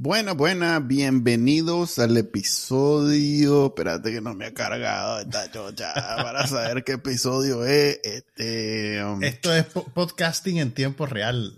[0.00, 3.66] Buena, buena, bienvenidos al episodio.
[3.66, 7.98] Espérate que no me ha cargado esta chocha para saber qué episodio es.
[8.04, 11.52] Este, um, Esto es po- podcasting en tiempo real.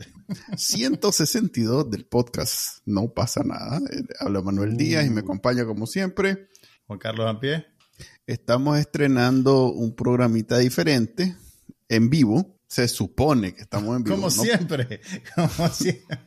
[0.56, 2.78] 162 del podcast.
[2.86, 3.76] No pasa nada.
[3.92, 6.48] Eh, Habla Manuel Díaz y me acompaña como siempre.
[6.86, 7.66] Juan Carlos Ampie.
[8.26, 11.36] Estamos estrenando un programita diferente
[11.90, 12.56] en vivo.
[12.68, 14.14] Se supone que estamos en vivo.
[14.16, 14.42] Como ¿no?
[14.42, 15.00] siempre.
[15.34, 16.18] Como siempre.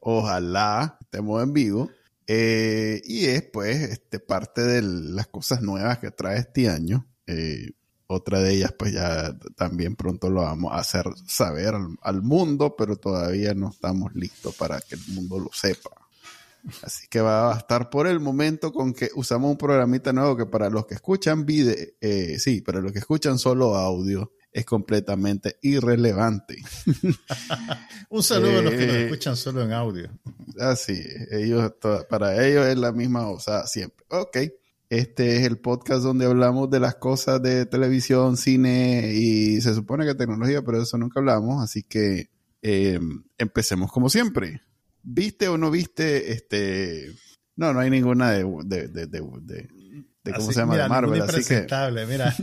[0.00, 1.90] Ojalá estemos en vivo.
[2.26, 7.06] Eh, y es pues este, parte de las cosas nuevas que trae este año.
[7.26, 7.72] Eh,
[8.06, 12.96] otra de ellas pues ya también pronto lo vamos a hacer saber al, mundo, pero
[12.96, 15.90] todavía no estamos listos para que el mundo lo sepa.
[16.82, 20.46] Así que va a bastar por el momento con que usamos un programita nuevo que
[20.46, 25.56] para los que escuchan video, eh, sí, para los que escuchan solo audio es completamente
[25.62, 26.56] irrelevante.
[28.10, 30.10] Un saludo a los que nos Eh, escuchan solo en audio.
[30.58, 31.72] Así, ellos,
[32.08, 34.04] para ellos es la misma cosa siempre.
[34.08, 34.38] Ok,
[34.88, 40.04] este es el podcast donde hablamos de las cosas de televisión, cine y se supone
[40.04, 42.28] que tecnología, pero de eso nunca hablamos, así que
[42.62, 42.98] eh,
[43.38, 44.62] empecemos como siempre.
[45.02, 47.14] ¿Viste o no viste este?
[47.56, 49.68] No, no hay ninguna de, de, de, de,
[50.24, 50.72] de- ¿cómo Así- se llama?
[50.72, 51.66] mira, de Marvel, así que
[52.06, 52.32] Mira,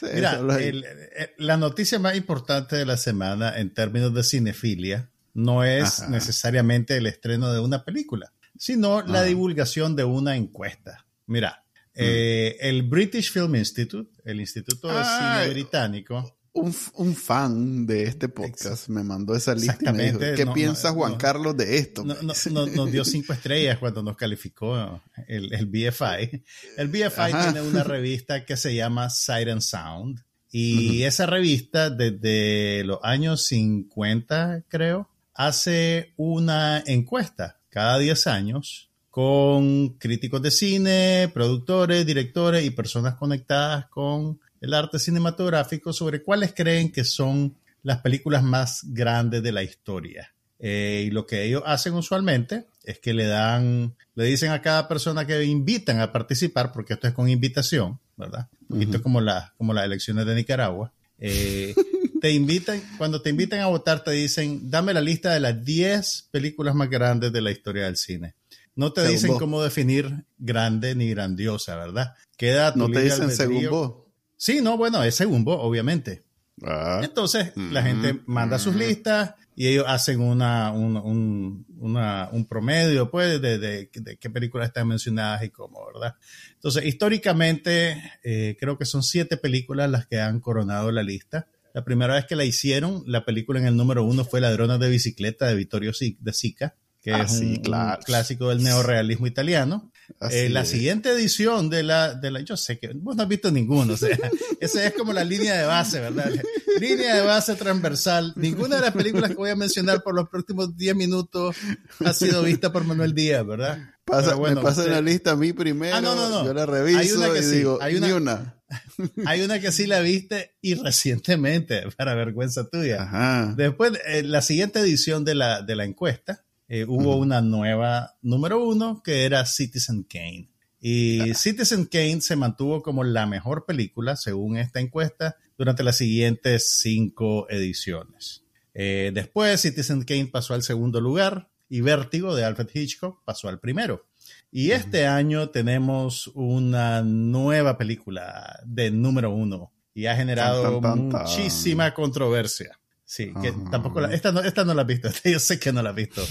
[0.00, 5.10] sí, mira el- el- la noticia más importante de la semana en términos de cinefilia
[5.34, 6.10] no es Ajá.
[6.10, 9.24] necesariamente el estreno de una película, sino la Ah.
[9.24, 11.04] divulgación de una encuesta.
[11.26, 17.84] Mira, eh, el British Film Institute, el Instituto de Ah, Cine Británico, un, un fan
[17.84, 21.12] de este podcast me mandó esa lista y me dijo, ¿qué no, piensa no, Juan
[21.12, 21.18] no.
[21.18, 22.04] Carlos de esto?
[22.04, 26.42] no- no- no- nos dio cinco estrellas cuando nos calificó el, el BFI.
[26.76, 27.52] El BFI Ajá.
[27.52, 30.22] tiene una revista que se llama Sight and Sound.
[30.56, 39.90] Y esa revista, desde los años 50, creo, hace una encuesta cada 10 años con
[39.98, 46.90] críticos de cine, productores, directores y personas conectadas con el arte cinematográfico sobre cuáles creen
[46.90, 50.34] que son las películas más grandes de la historia.
[50.58, 54.88] Eh, y lo que ellos hacen usualmente es que le dan, le dicen a cada
[54.88, 58.48] persona que invitan a participar, porque esto es con invitación, ¿verdad?
[58.62, 60.92] Un poquito como, la, como las elecciones de Nicaragua.
[61.18, 61.74] Eh,
[62.22, 66.28] te invitan, cuando te invitan a votar, te dicen, dame la lista de las 10
[66.30, 68.34] películas más grandes de la historia del cine.
[68.76, 69.38] No te Según dicen vos.
[69.38, 72.14] cómo definir grande ni grandiosa, ¿verdad?
[72.38, 74.03] Queda tu No te dicen según vos.
[74.44, 76.22] Sí, no, bueno, es según vos, obviamente.
[76.62, 82.44] Ah, Entonces, la gente manda sus listas y ellos hacen una, un, un- una- un
[82.46, 86.14] promedio, pues, de, de- de qué películas están mencionadas y cómo, ¿verdad?
[86.56, 91.48] Entonces, históricamente, eh, creo que son siete películas las que han coronado la lista.
[91.72, 94.90] La primera vez que la hicieron, la película en el número uno fue Ladrones de
[94.90, 99.90] Bicicleta de Vittorio de Sica, que Ah, es sí, un, un clásico del neorrealismo italiano.
[100.30, 103.50] Eh, la siguiente edición de la, de la, yo sé que vos no has visto
[103.50, 104.16] ninguno, o sea,
[104.60, 106.30] esa es como la línea de base, ¿verdad?
[106.80, 108.32] Línea de base transversal.
[108.36, 111.56] Ninguna de las películas que voy a mencionar por los próximos 10 minutos
[112.04, 113.78] ha sido vista por Manuel Díaz, ¿verdad?
[114.04, 116.44] Pasa, bueno, me pasa usted- la lista a mí primero, Ah, no, no, no.
[116.44, 118.60] yo la Hay reviso una que y sí, digo, hay ni una.
[119.26, 123.02] Hay una que sí la viste y recientemente, para vergüenza tuya.
[123.04, 123.54] Ajá.
[123.56, 128.64] Después, eh, la siguiente edición de la, de la encuesta, eh, hubo una nueva número
[128.64, 130.50] uno que era Citizen Kane.
[130.80, 136.78] Y Citizen Kane se mantuvo como la mejor película, según esta encuesta, durante las siguientes
[136.80, 138.44] cinco ediciones.
[138.74, 143.60] Eh, después, Citizen Kane pasó al segundo lugar y Vértigo de Alfred Hitchcock pasó al
[143.60, 144.06] primero.
[144.50, 150.82] Y este año tenemos una nueva película de número uno y ha generado Tan, tan,
[150.82, 151.20] tan, tan.
[151.22, 152.78] muchísima controversia.
[153.04, 153.70] Sí, que Ajá.
[153.70, 155.96] tampoco la, esta, no, esta no la has visto, yo sé que no la has
[155.96, 156.22] visto.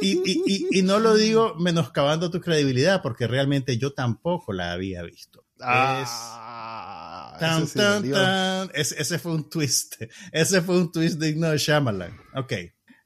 [0.00, 4.72] Y, y, y, y no lo digo menoscabando tu credibilidad, porque realmente yo tampoco la
[4.72, 5.46] había visto.
[5.60, 8.70] Ah, Tan, ese tan, tan.
[8.74, 9.94] Ese, ese fue un twist.
[10.32, 12.16] Ese fue un twist digno de Shyamalan.
[12.34, 12.52] Ok.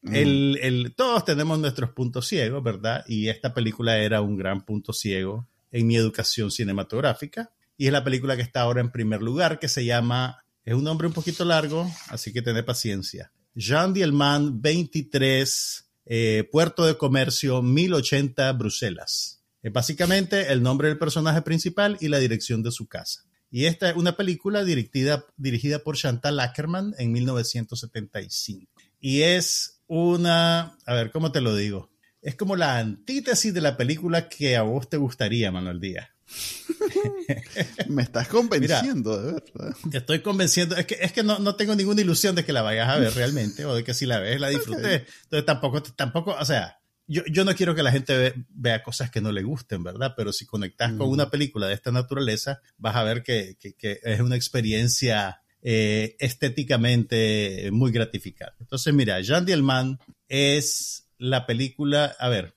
[0.02, 0.14] Mm.
[0.14, 3.04] El, el, todos tenemos nuestros puntos ciegos, ¿verdad?
[3.06, 7.50] Y esta película era un gran punto ciego en mi educación cinematográfica.
[7.76, 10.82] Y es la película que está ahora en primer lugar, que se llama, es un
[10.82, 13.32] nombre un poquito largo, así que tened paciencia.
[13.54, 19.44] Jean Dielman 23, eh, Puerto de Comercio 1080, Bruselas.
[19.62, 23.22] Es básicamente el nombre del personaje principal y la dirección de su casa.
[23.48, 28.68] Y esta es una película dirigida, dirigida por Chantal Ackerman en 1975.
[28.98, 31.92] Y es una, a ver, ¿cómo te lo digo?
[32.20, 36.08] Es como la antítesis de la película que a vos te gustaría, Manuel Díaz.
[37.88, 39.76] Me estás convenciendo, de verdad.
[39.90, 40.76] Te estoy convenciendo.
[40.76, 43.14] Es que, es que no, no, tengo ninguna ilusión de que la vayas a ver
[43.14, 45.02] realmente o de que si la ves la disfrutes.
[45.24, 49.20] Entonces tampoco, tampoco, o sea, yo, yo no quiero que la gente vea cosas que
[49.20, 50.14] no le gusten, ¿verdad?
[50.16, 54.00] Pero si conectas con una película de esta naturaleza, vas a ver que, que, que
[54.02, 58.56] es una experiencia eh, estéticamente muy gratificante.
[58.60, 62.55] Entonces, mira, Jean Dielman es la película, a ver,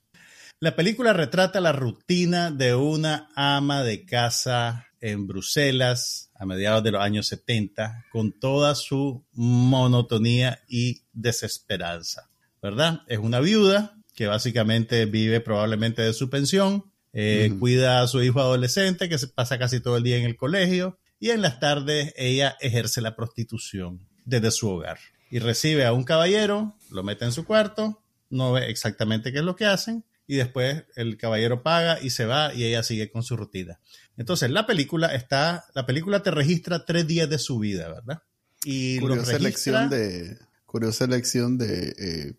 [0.62, 6.92] la película retrata la rutina de una ama de casa en Bruselas a mediados de
[6.92, 12.30] los años 70 con toda su monotonía y desesperanza,
[12.62, 13.04] ¿verdad?
[13.08, 18.42] Es una viuda que básicamente vive probablemente de su pensión, eh, cuida a su hijo
[18.42, 22.14] adolescente que se pasa casi todo el día en el colegio y en las tardes
[22.18, 25.00] ella ejerce la prostitución desde su hogar
[25.32, 29.46] y recibe a un caballero, lo mete en su cuarto, no ve exactamente qué es
[29.46, 33.24] lo que hacen y después el caballero paga y se va y ella sigue con
[33.24, 33.80] su rutina.
[34.16, 38.22] Entonces, la película está, la película te registra tres días de su vida, ¿verdad?
[38.64, 40.38] Y curiosa elección de,
[40.68, 42.36] curiosa elección de,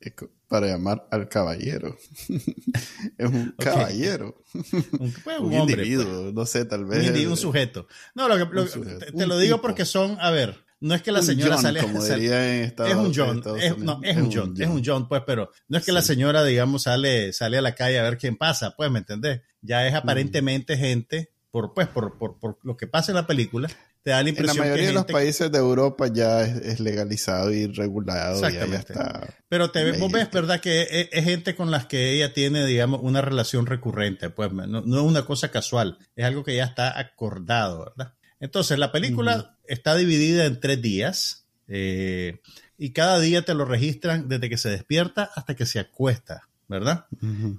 [0.00, 0.12] eh,
[0.48, 1.98] para llamar al caballero.
[3.18, 4.42] es un caballero.
[4.98, 6.34] un, pues, un, hombre, individuo, pues.
[6.34, 7.10] no sé, tal vez.
[7.10, 7.88] Un, un sujeto.
[8.14, 11.12] No, lo que, lo, te, te lo digo porque son, a ver, no es que
[11.12, 13.78] la señora sale, es un John, es, Unidos.
[13.78, 16.82] no, es, un John, es un John, pues, pero no es que la señora, digamos,
[16.82, 19.40] sale, sale a la calle a ver quién pasa, pues, ¿me entendés?
[19.62, 23.70] Ya es aparentemente gente, por, pues, por, por, por lo que pasa en la película,
[24.02, 26.56] te da la En la impresión mayoría que de los países de Europa ya es,
[26.56, 28.92] es legalizado y regulado, ya Exactamente.
[28.92, 29.34] está.
[29.48, 30.60] Pero te, vos ves, ¿verdad?
[30.60, 34.66] Que es, es gente con las que ella tiene, digamos, una relación recurrente, pues no,
[34.66, 38.12] no es una cosa casual, es algo que ya está acordado, ¿verdad?
[38.38, 42.40] Entonces, la película está dividida en tres días eh,
[42.76, 47.06] y cada día te lo registran desde que se despierta hasta que se acuesta, ¿verdad?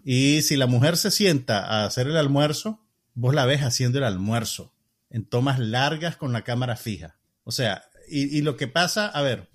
[0.04, 2.82] Y si la mujer se sienta a hacer el almuerzo,
[3.14, 4.74] vos la ves haciendo el almuerzo
[5.10, 7.18] en tomas largas con la cámara fija.
[7.44, 9.50] O sea, y, y lo que pasa, a ver,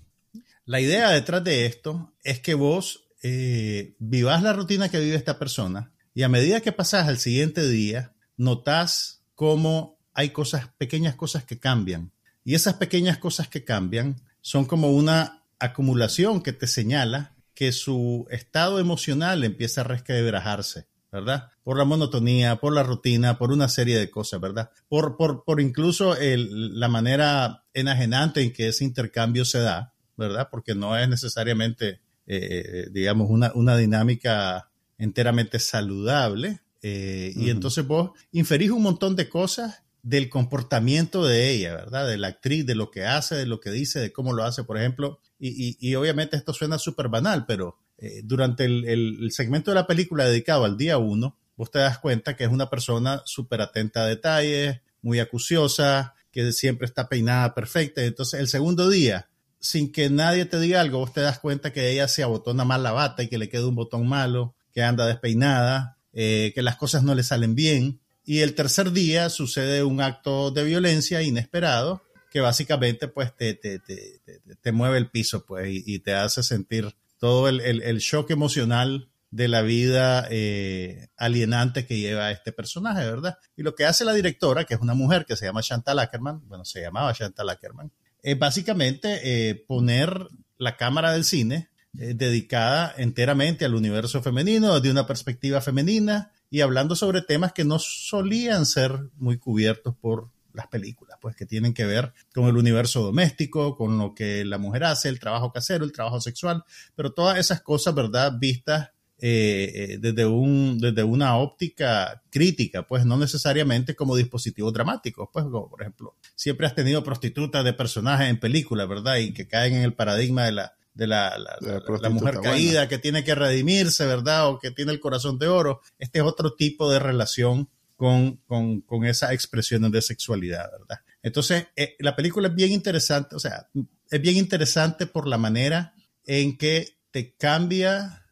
[0.65, 5.37] la idea detrás de esto es que vos eh, vivas la rutina que vive esta
[5.37, 11.43] persona y a medida que pasas al siguiente día, notas cómo hay cosas, pequeñas cosas
[11.45, 12.11] que cambian.
[12.43, 18.25] Y esas pequeñas cosas que cambian son como una acumulación que te señala que su
[18.31, 21.49] estado emocional empieza a resquebrajarse, ¿verdad?
[21.63, 24.71] Por la monotonía, por la rutina, por una serie de cosas, ¿verdad?
[24.89, 30.47] Por, por, por incluso el- la manera enajenante en que ese intercambio se da, ¿verdad?
[30.49, 36.61] Porque no es necesariamente, eh, digamos, una, una dinámica enteramente saludable.
[36.81, 42.07] eh, Y entonces vos inferís un montón de cosas del comportamiento de ella, ¿verdad?
[42.07, 44.63] De la actriz, de lo que hace, de lo que dice, de cómo lo hace,
[44.63, 45.19] por ejemplo.
[45.39, 49.87] Y, y- y obviamente esto suena súper banal, pero eh, durante el, segmento de la
[49.87, 54.01] película dedicado al día uno, vos te das cuenta que es una persona súper atenta
[54.03, 58.03] a detalles, muy acuciosa, que siempre está peinada perfecta.
[58.03, 61.91] Entonces, el segundo día, sin que nadie te diga algo, vos te das cuenta que
[61.91, 65.05] ella se abotona mal la bata y que le queda un botón malo, que anda
[65.05, 67.99] despeinada, eh, que las cosas no le salen bien.
[68.31, 72.01] Y el tercer día sucede un acto de violencia inesperado
[72.31, 74.21] que básicamente pues te, te, te,
[74.61, 78.31] te- mueve el piso pues y, y te hace sentir todo el, el- el shock
[78.31, 83.37] emocional de la vida eh, alienante que lleva este personaje, ¿verdad?
[83.57, 86.47] Y lo que hace la directora, que es una mujer que se llama Chantal Ackerman,
[86.47, 87.91] bueno, se llamaba Chantal Ackerman,
[88.23, 89.19] es básicamente
[89.49, 91.67] eh, poner la cámara del cine
[91.99, 97.63] eh, dedicada enteramente al universo femenino, desde una perspectiva femenina y hablando sobre temas que
[97.63, 102.57] no solían ser muy cubiertos por las películas, pues que tienen que ver con el
[102.57, 107.13] universo doméstico, con lo que la mujer hace, el trabajo casero, el trabajo sexual, pero
[107.13, 108.33] todas esas cosas, ¿verdad?
[108.37, 115.29] Vistas eh, eh, desde, un, desde una óptica crítica, pues no necesariamente como dispositivos dramáticos,
[115.31, 119.17] pues como por ejemplo, siempre has tenido prostitutas de personajes en películas, ¿verdad?
[119.17, 122.41] Y que caen en el paradigma de la, de la, la, mujer buena.
[122.41, 124.49] caída que tiene que redimirse, ¿verdad?
[124.49, 125.81] O que tiene el corazón de oro.
[125.99, 130.99] Este es otro tipo de relación con, con, con esas expresiones de sexualidad, ¿verdad?
[131.23, 133.67] Entonces, eh, la película es bien interesante, o sea,
[134.09, 135.93] es bien interesante por la manera
[136.25, 138.25] en que te cambia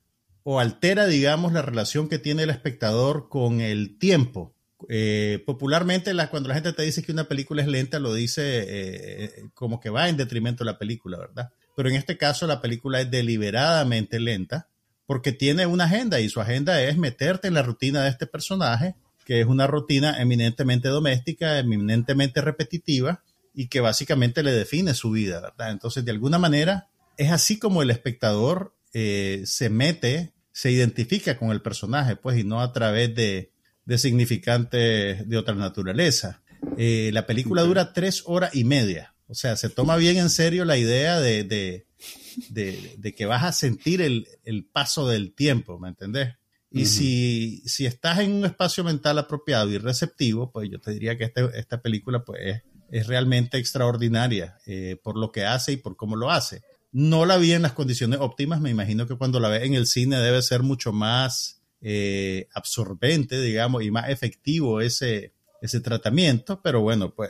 [0.44, 4.56] o altera, digamos, la relación que tiene el espectador con el tiempo.
[4.88, 8.66] Eh, popularmente, la- cuando la gente te dice que una película es lenta, lo dice
[8.68, 11.52] eh, como que va en detrimento de la película, ¿verdad?
[11.80, 14.68] Pero en este caso, la película es deliberadamente lenta
[15.06, 18.96] porque tiene una agenda y su agenda es meterte en la rutina de este personaje
[19.24, 25.40] que es una rutina eminentemente doméstica, eminentemente repetitiva y que básicamente le define su vida,
[25.40, 25.72] ¿verdad?
[25.72, 31.52] Entonces, de alguna manera, es así como el espectador eh, se mete, se identifica con
[31.52, 33.54] el personaje, pues, y no a través de,
[33.86, 36.42] de significantes de otra naturaleza.
[36.78, 40.66] Eh, la película dura tres horas y media, o sea, se toma bien en serio
[40.66, 41.86] la idea de, de,
[42.98, 46.36] de, que vas a sentir el, el, paso del tiempo, ¿me entendés?
[46.72, 51.18] Y si, si, estás en un espacio mental apropiado y receptivo, pues yo te diría
[51.18, 55.78] que este, esta película pues, es, es realmente extraordinaria eh, por lo que hace y
[55.78, 56.62] por cómo lo hace.
[56.92, 59.86] No la vi en las condiciones óptimas, me imagino que cuando la ve en el
[59.86, 66.82] cine debe ser mucho más eh, absorbente, digamos, y más efectivo ese, ese tratamiento, pero
[66.82, 67.30] bueno, pues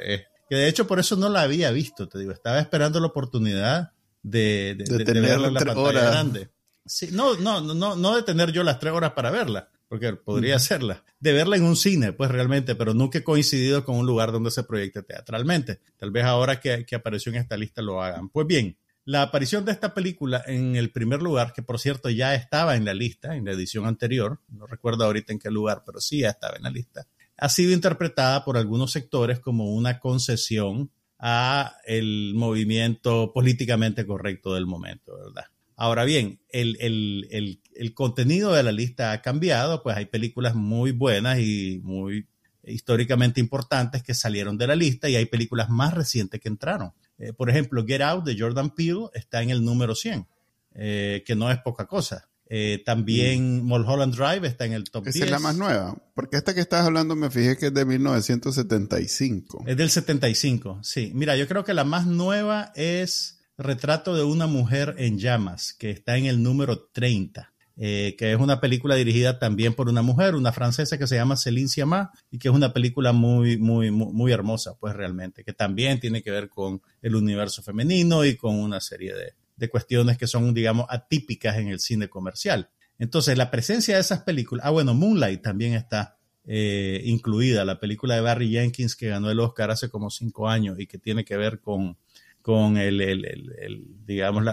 [0.50, 3.92] que de hecho por eso no la había visto, te digo, estaba esperando la oportunidad
[4.24, 6.50] de, de, de, verla en la pantalla grande.
[6.86, 10.56] Sí, no, no, no, no de tener yo las tres horas para verla, porque podría
[10.56, 14.32] hacerla, de verla en un cine, pues realmente, pero nunca he coincidido con un lugar
[14.32, 15.82] donde se proyecte teatralmente.
[15.98, 18.30] Tal vez ahora que, que apareció en esta lista lo hagan.
[18.30, 18.76] Pues bien,
[19.06, 22.86] la aparición de esta película en el primer lugar, que por cierto ya estaba en
[22.86, 26.30] la lista, en la edición anterior, no recuerdo ahorita en qué lugar, pero sí ya
[26.30, 27.08] estaba en la lista,
[27.40, 34.66] ha sido interpretada por algunos sectores como una concesión a el movimiento políticamente correcto del
[34.66, 35.46] momento, ¿verdad?
[35.76, 40.92] Ahora bien, el, el, el, contenido de la lista ha cambiado, pues hay películas muy
[40.92, 42.28] buenas y muy
[42.66, 46.92] históricamente importantes que salieron de la lista y hay películas más recientes que entraron.
[47.18, 50.28] Eh, por ejemplo, Get Out de Jordan Peele está en el número 100,
[50.76, 52.28] eh, que no es poca cosa.
[52.52, 53.66] Eh, también mm.
[53.68, 56.84] Mulholland Drive está en el top Esa es la más nueva, porque esta que estás
[56.84, 59.66] hablando me fijé que es de 1975.
[59.68, 61.12] Es del 75, sí.
[61.14, 65.92] Mira, yo creo que la más nueva es Retrato de una mujer en llamas, que
[65.92, 67.54] está en el número 30.
[67.82, 71.38] Eh, que es una película dirigida también por una mujer, una francesa que se llama
[71.38, 75.54] Céline Sciamma, y que es una película muy, muy, muy, muy, hermosa, pues realmente, que
[75.54, 80.18] también tiene que ver con el universo femenino y con una serie de, de cuestiones
[80.18, 82.70] que son, digamos, atípicas en el cine comercial.
[82.98, 88.16] Entonces, la presencia de esas películas, ah, bueno, Moonlight también está eh, incluida, la película
[88.16, 91.38] de Barry Jenkins que ganó el Oscar hace como cinco años y que tiene que
[91.38, 91.98] ver con,
[92.42, 94.44] con el, el, el, digamos,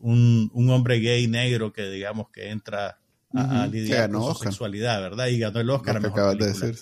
[0.00, 2.98] un, un, hombre gay negro que, digamos, que entra
[3.34, 5.28] a, lidiar con su sexualidad, ¿verdad?
[5.28, 6.02] Y ganó el Oscar.
[6.02, 6.76] Lo de decir,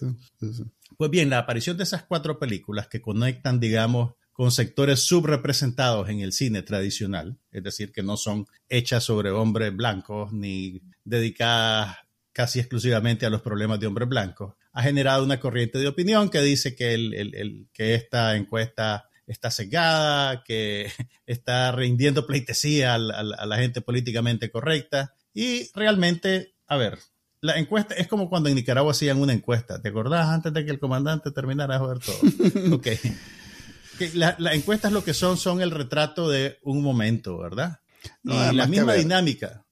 [0.97, 6.21] Pues bien, la aparición de esas cuatro películas que conectan, digamos, con sectores subrepresentados en
[6.21, 11.99] el cine tradicional, es decir, que no son hechas sobre hombres blancos ni dedicadas
[12.33, 16.41] casi exclusivamente a los problemas de hombres blancos, ha generado una corriente de opinión que
[16.41, 20.91] dice que, el, que esta encuesta está cegada, que
[21.27, 26.99] está rindiendo pleitesía a la gente políticamente correcta y realmente, a ver,
[27.43, 29.83] la encuesta es como cuando en Nicaragua hacían una encuesta.
[29.83, 32.75] ¿Te acordás antes de que el comandante terminara de joder todo?
[32.77, 32.87] ok
[34.15, 37.81] las la encuestas lo que son son el retrato de un momento, ¿verdad?
[38.25, 39.65] y la misma dinámica.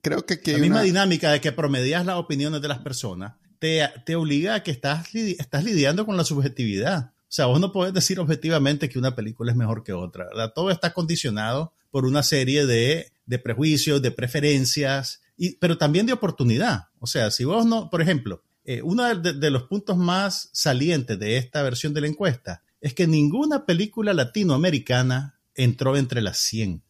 [0.00, 4.16] Creo que, la misma dinámica de que promedias las opiniones de las personas te, te
[4.16, 7.12] obliga a que estás, estás lidiando con la subjetividad.
[7.22, 10.52] O sea, vos no podés decir objetivamente que una película es mejor que otra, ¿verdad?
[10.54, 16.12] Todo está condicionado por una serie de, de prejuicios, de preferencias, y, pero también de
[16.12, 16.84] oportunidad.
[17.00, 21.18] O sea, si vos no, por ejemplo, eh, uno de, de, los puntos más salientes
[21.18, 26.82] de esta versión de la encuesta es que ninguna película latinoamericana entró entre las 100.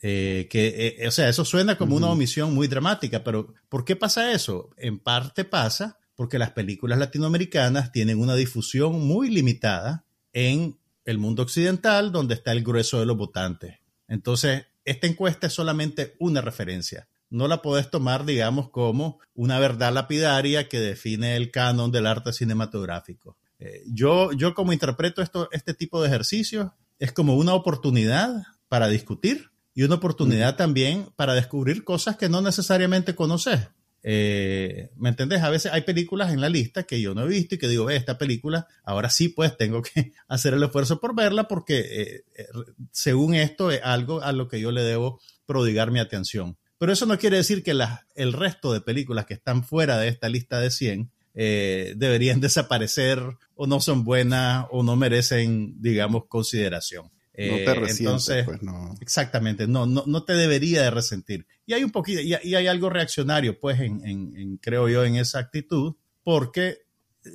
[0.00, 3.96] Eh, que, eh, o sea, eso suena como una omisión muy dramática, pero ¿por qué
[3.96, 4.70] pasa eso?
[4.76, 11.42] En parte pasa porque las películas latinoamericanas tienen una difusión muy limitada en el mundo
[11.42, 13.78] occidental, donde está el grueso de los votantes.
[14.08, 17.08] Entonces, esta encuesta es solamente una referencia.
[17.30, 22.32] No la podés tomar, digamos, como una verdad lapidaria que define el canon del arte
[22.32, 23.36] cinematográfico.
[23.58, 28.88] Eh, yo, yo como interpreto esto, este tipo de ejercicios, es como una oportunidad para
[28.88, 33.68] discutir y una oportunidad también para descubrir cosas que no necesariamente conoces.
[34.02, 35.42] Eh, ¿Me entendés?
[35.42, 37.86] A veces hay películas en la lista que yo no he visto y que digo,
[37.86, 42.46] ve, esta película, ahora sí, pues tengo que hacer el esfuerzo por verla porque eh,
[42.90, 46.56] según esto es algo a lo que yo le debo prodigar mi atención.
[46.78, 47.76] Pero eso no quiere decir que
[48.14, 53.22] el resto de películas que están fuera de esta lista de 100 eh, deberían desaparecer
[53.54, 57.04] o no son buenas o no merecen, digamos, consideración.
[57.04, 58.96] no te eh, entonces, pues no.
[59.00, 61.46] Exactamente, no, no, no te debería de resentir.
[61.64, 65.38] Y hay un poquito, y, hay algo reaccionario, pues, en, en, creo yo, en esa
[65.38, 66.78] actitud, porque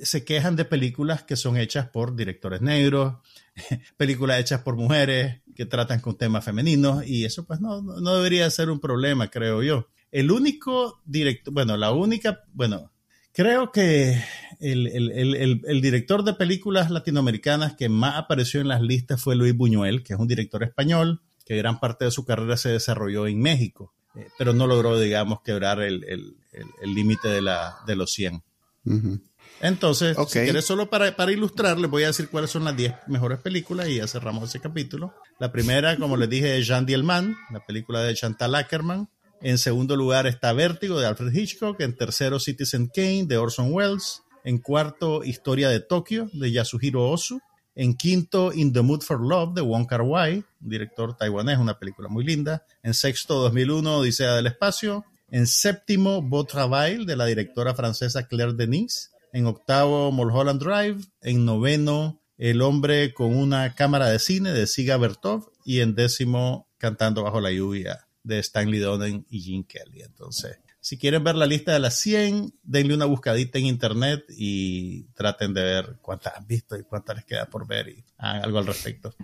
[0.02, 3.14] se quejan de películas que son hechas por directores negros,
[3.96, 8.50] películas hechas por mujeres que tratan con temas femeninos, y eso pues no, no debería
[8.50, 9.88] ser un problema, creo yo.
[10.10, 12.92] El único director, bueno, la única, bueno,
[13.34, 14.22] Creo que
[14.60, 19.34] el, el- el- el- director de películas latinoamericanas que más apareció en las listas fue
[19.36, 23.26] Luis Buñuel, que es un director español, que gran parte de su carrera se desarrolló
[23.26, 27.74] en México, eh, pero no logró, digamos, quebrar el el- el- el límite de, la-
[27.86, 28.42] de los 100.
[28.84, 29.20] Ujú.
[29.60, 32.94] Entonces, si quieres solo para, para ilustrar, les voy a decir cuáles son las 10
[33.08, 35.14] mejores películas y ya cerramos ese capítulo.
[35.38, 39.08] La primera, como les dije, es Jean Dielman, la película de Chantal Ackerman.
[39.44, 41.78] En segundo lugar está Vértigo de Alfred Hitchcock.
[41.82, 44.22] En tercero, Citizen Kane de Orson Welles.
[44.42, 47.40] En cuarto, Historia de Tokio de Yasuhiro Ozu.
[47.74, 52.08] En quinto, In the Mood for Love de Wong Kar Wai, director taiwanés, una película
[52.08, 52.64] muy linda.
[52.82, 55.04] En sexto, 2001, Odisea del Espacio.
[55.28, 59.10] En séptimo, Beau Travail de la directora francesa Claire Denis.
[59.34, 61.04] En octavo, Mulholland Drive.
[61.20, 65.52] En noveno, El hombre con una cámara de cine de Siga Bertov.
[65.66, 70.02] Y en décimo, Cantando bajo la lluvia de Stanley Donen y Gene Kelly.
[70.02, 75.04] Entonces, si quieren ver la lista de las 100, denle una buscadita en internet y
[75.14, 78.58] traten de ver cuántas han visto y cuántas les queda por ver y hagan algo
[78.58, 79.14] al respecto.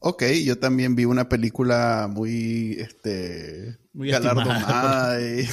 [0.00, 5.48] Ok, yo también vi una película muy, este, Muy galardonada y,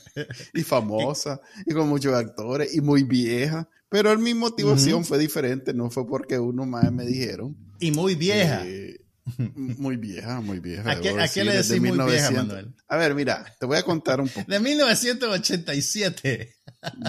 [0.54, 3.68] y famosa y con muchos actores y muy vieja.
[3.88, 7.56] Pero mi motivación fue diferente, no fue porque uno más me dijeron.
[7.78, 8.62] Y muy vieja.
[8.66, 8.95] Eh,
[9.78, 10.90] muy vieja, muy vieja.
[10.90, 11.20] ¿A qué- a le
[11.58, 12.46] es de decís muy vieja, 1900.
[12.46, 12.74] Manuel?
[12.88, 14.50] A ver, mira, te voy a contar un poco.
[14.50, 16.54] De 1987.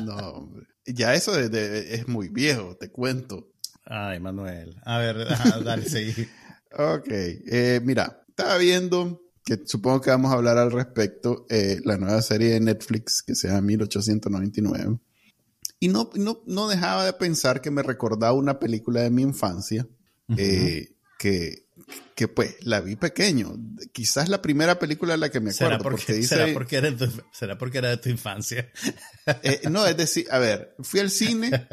[0.03, 0.49] No,
[0.85, 3.51] ya eso de- de- es muy viejo, te cuento.
[3.85, 4.75] Ay, Manuel.
[4.83, 5.17] A ver,
[5.63, 6.27] dale, seguí.
[6.77, 11.97] Ok, eh, mira, estaba viendo que supongo que vamos a hablar al respecto, eh, la
[11.97, 14.99] nueva serie de Netflix que se llama 1899.
[15.79, 19.87] Y no, no, no dejaba de pensar que me recordaba una película de mi infancia,
[20.35, 21.66] eh, que,
[22.15, 23.55] que pues la vi pequeño.
[23.91, 25.77] Quizás la primera película de la que me acuerdo.
[25.77, 28.71] ¿Será porque, porque dice, será, porque era de tu, será porque era de tu infancia?
[29.43, 31.67] eh, no, es decir, a ver, fui al cine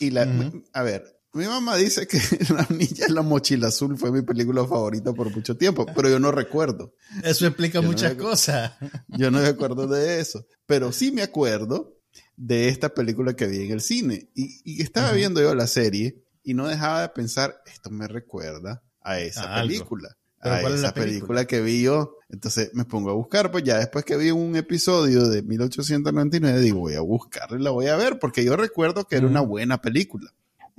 [0.00, 2.18] y la, a ver, mi mamá dice que
[2.54, 6.18] La niña en la mochila azul fue mi película favorita por mucho tiempo, pero yo
[6.18, 6.94] no recuerdo.
[7.22, 8.72] Eso explica Yo muchas cosas.
[9.08, 12.00] Yo no me acuerdo de eso, pero sí me acuerdo
[12.36, 16.24] de esta película que vi en el cine y, y estaba viendo yo la serie
[16.42, 20.16] y no dejaba de pensar, esto me recuerda a esa A película.
[20.42, 20.94] ¿Pero A es esa la película?
[20.94, 21.44] película?
[21.46, 22.18] que vi yo.
[22.28, 26.80] Entonces me pongo a buscar, pues ya después que vi un episodio de 1899, digo,
[26.80, 29.80] voy a buscarla y la voy a ver, porque yo recuerdo que era una buena
[29.80, 30.30] película.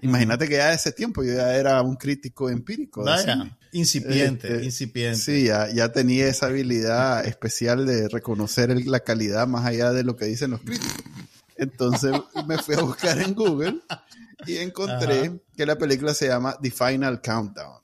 [0.01, 3.03] Imagínate que ya de ese tiempo yo ya era un crítico empírico.
[3.03, 5.17] Vaya, incipiente, Este, incipiente.
[5.19, 10.03] Sí, ya, ya tenía esa habilidad especial de reconocer el- la calidad más allá de
[10.03, 10.93] lo que dicen los críticos.
[11.55, 12.11] Entonces
[12.47, 13.79] me fui a buscar en Google
[14.45, 15.33] y encontré Ajá.
[15.55, 17.81] que la película se llama The Final Countdown.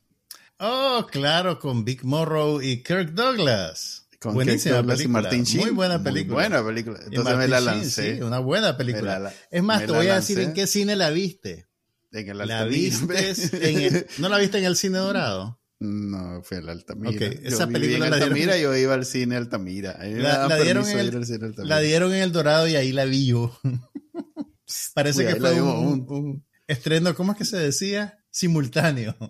[0.59, 4.07] Oh, claro, con Vic Morrow y Kirk Douglas.
[4.19, 5.07] Con Buenísima Kirk Douglas y.
[5.07, 5.65] Martin Sheen.
[5.65, 6.33] Muy buena Muy película.
[6.35, 6.99] buena película.
[7.05, 8.15] Entonces me la Sheen, lancé.
[8.15, 9.19] sí, una buena película.
[9.19, 11.67] La- es más, te voy a decir en qué cine la viste.
[12.11, 15.59] En el La viste en el- ¿No la viste en el cine dorado?
[15.79, 17.09] No, fue el Altamira.
[17.09, 19.97] Ok, yo esa película en la dieron- Altamira, yo iba al cine Altamira.
[20.01, 21.63] La, dieron en el, cine Altamira.
[21.75, 23.59] la dieron en el dorado y ahí la vi yo.
[24.93, 28.22] Parece Uy, que fue un estreno, ¿cómo es que se decía?
[28.33, 29.15] Simultáneo.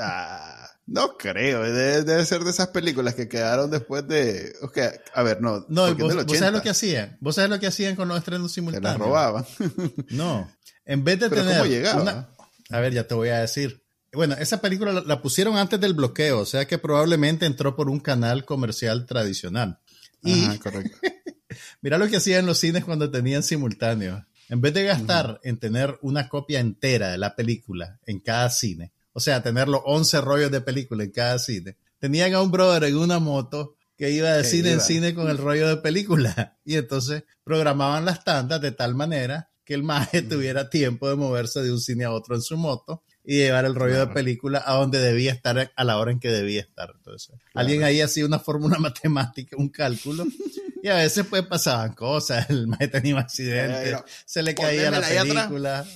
[0.00, 4.54] Ah, no creo, debe, debe ser de esas películas que quedaron después de...
[4.62, 7.16] o sea, a ver, no, No, vos, del vos sabés lo 80, que hacían.
[7.20, 8.98] Vos sabés lo que hacían con los estrenos se la simultáneos.
[8.98, 9.46] robaban.
[10.10, 10.50] No.
[10.84, 11.58] En vez de Pero tener.
[11.58, 12.02] ¿cómo llegaba?
[12.02, 12.28] una-
[12.70, 13.82] A ver, ya te voy a decir.
[14.12, 17.88] Bueno, esa película la, la pusieron antes del bloqueo, o sea que probablemente entró por
[17.90, 19.80] un canal comercial tradicional.
[20.22, 20.96] Y Ajá, correcto.
[21.82, 24.26] mira lo que hacían los cines cuando tenían simultáneo.
[24.48, 28.92] En vez de gastar en tener una copia entera de la película en cada cine,
[29.12, 32.84] o sea, tener los 11 rollos de película en cada cine, tenían a un brother
[32.84, 36.56] en una moto que iba de Que cine en cine con el rollo de película.
[36.64, 41.62] Y entonces programaban las tandas de tal manera que el maje tuviera tiempo de moverse
[41.62, 44.74] de un cine a otro en su moto y llevar el rollo de película a
[44.74, 46.92] donde debía estar a la hora en que debía estar.
[46.96, 50.24] Entonces, alguien ahí hacía una fórmula matemática, un cálculo,
[50.82, 54.04] y a veces pues pasaban cosas, el maje tenía un accidente, no.
[54.26, 55.84] se le caía la película.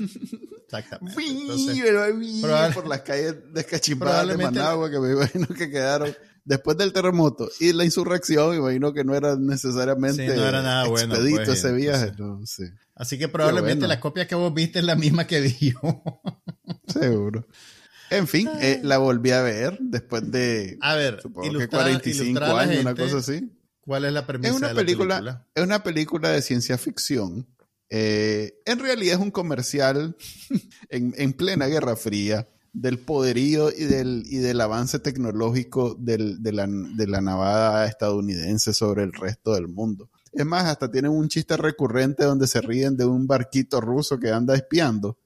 [0.65, 1.23] Exactamente.
[1.23, 1.79] Entonces,
[2.43, 7.51] probable- por las calles descachimbadas de Managua que me imagino que quedaron después del terremoto
[7.61, 11.45] y la insurrección, me imagino que no era necesariamente Sí, no era nada bueno, expedito
[11.45, 12.07] pues, ese viaje.
[12.09, 12.71] entonces.
[12.71, 13.89] no sé, así que probablemente bueno.
[13.89, 16.03] la copia que vos viste es la misma que vi yo.
[16.87, 17.47] seguro.
[18.11, 22.51] En fin, eh, la volví a ver después de A ver, que ilustrar- 45 ilustrar
[22.51, 23.51] a la años, una cosa así.
[23.83, 25.47] ¿Cuál es la premisa Es una de la película, película?
[25.55, 27.47] es una película de ciencia ficción.
[27.91, 30.17] Eh, en realidad es un comercial
[30.89, 36.53] en, en plena Guerra Fría del poderío y del, y del avance tecnológico del- de,
[36.53, 40.09] la, de la navada estadounidense sobre el resto del mundo.
[40.33, 44.31] Es más, hasta tienen un chiste recurrente donde se ríen de un barquito ruso que
[44.31, 45.19] anda espiando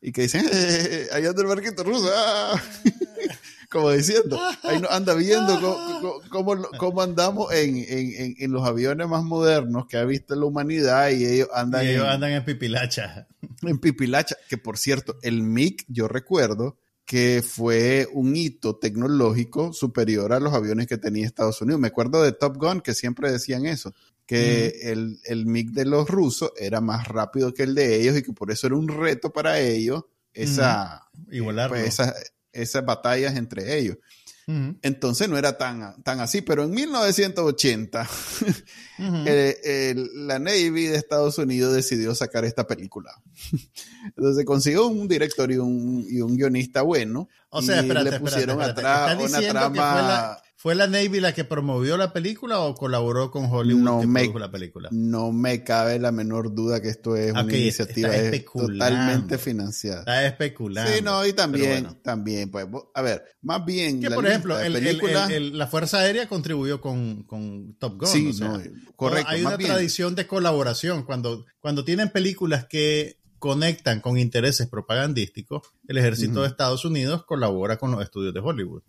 [0.00, 2.08] y que dicen, eh, ahí anda el barquito ruso.
[2.14, 2.58] ah".
[3.74, 5.60] Como diciendo, ahí no- anda viendo
[6.30, 7.84] cómo, cómo- cómo andamos en, en-
[8.16, 11.88] en- en los aviones más modernos que ha visto la humanidad y ellos andan Y
[11.90, 13.26] ellos en- andan en pipilacha.
[13.62, 20.32] en Pipilacha, que por cierto, el MiG, yo recuerdo que fue un hito tecnológico superior
[20.32, 21.78] a los aviones que tenía Estados Unidos.
[21.80, 23.92] Me acuerdo de Top Gun que siempre decían eso,
[24.24, 28.22] que el, el MiG de los rusos era más rápido que el de ellos y
[28.22, 31.76] que por eso era un reto para ellos esa, Igualarlo.
[31.76, 32.14] pues, esas,
[32.54, 33.96] esas batallas entre ellos.
[34.82, 38.02] Entonces no era tan, tan así, pero en 1980
[38.98, 39.24] ujú.
[39.26, 43.10] eh, el- la Navy de Estados Unidos decidió sacar esta película.
[44.16, 47.26] Entonces consiguió un director y un, y un guionista bueno.
[47.48, 48.80] O sea, y espérate, le pusieron espérate.
[48.80, 50.38] atrás ¿Estás una trama.
[50.64, 54.20] Fue la, Navy la que promovió la película o colaboró con Hollywood No que me-
[54.20, 54.88] produjo la película?
[54.92, 59.98] No me cabe la menor duda que esto es Ok, una iniciativa es totalmente financiada.
[60.00, 60.90] Está especulando.
[60.90, 61.98] Sí, no, y también, bueno.
[62.02, 64.00] también, pues, a ver, más bien.
[64.00, 67.24] Que la por ejemplo, de el- el- películas- el- el- la Fuerza Aérea contribuyó con,
[67.24, 68.08] con Top Gun.
[68.08, 68.62] Sí, o sea, no,
[68.96, 69.28] correcto.
[69.30, 69.70] Hay una bien.
[69.70, 71.02] tradición de colaboración.
[71.04, 77.76] Cuando, cuando tienen películas que conectan con intereses propagandísticos, el ejército de Estados Unidos colabora
[77.76, 78.82] con los estudios de Hollywood.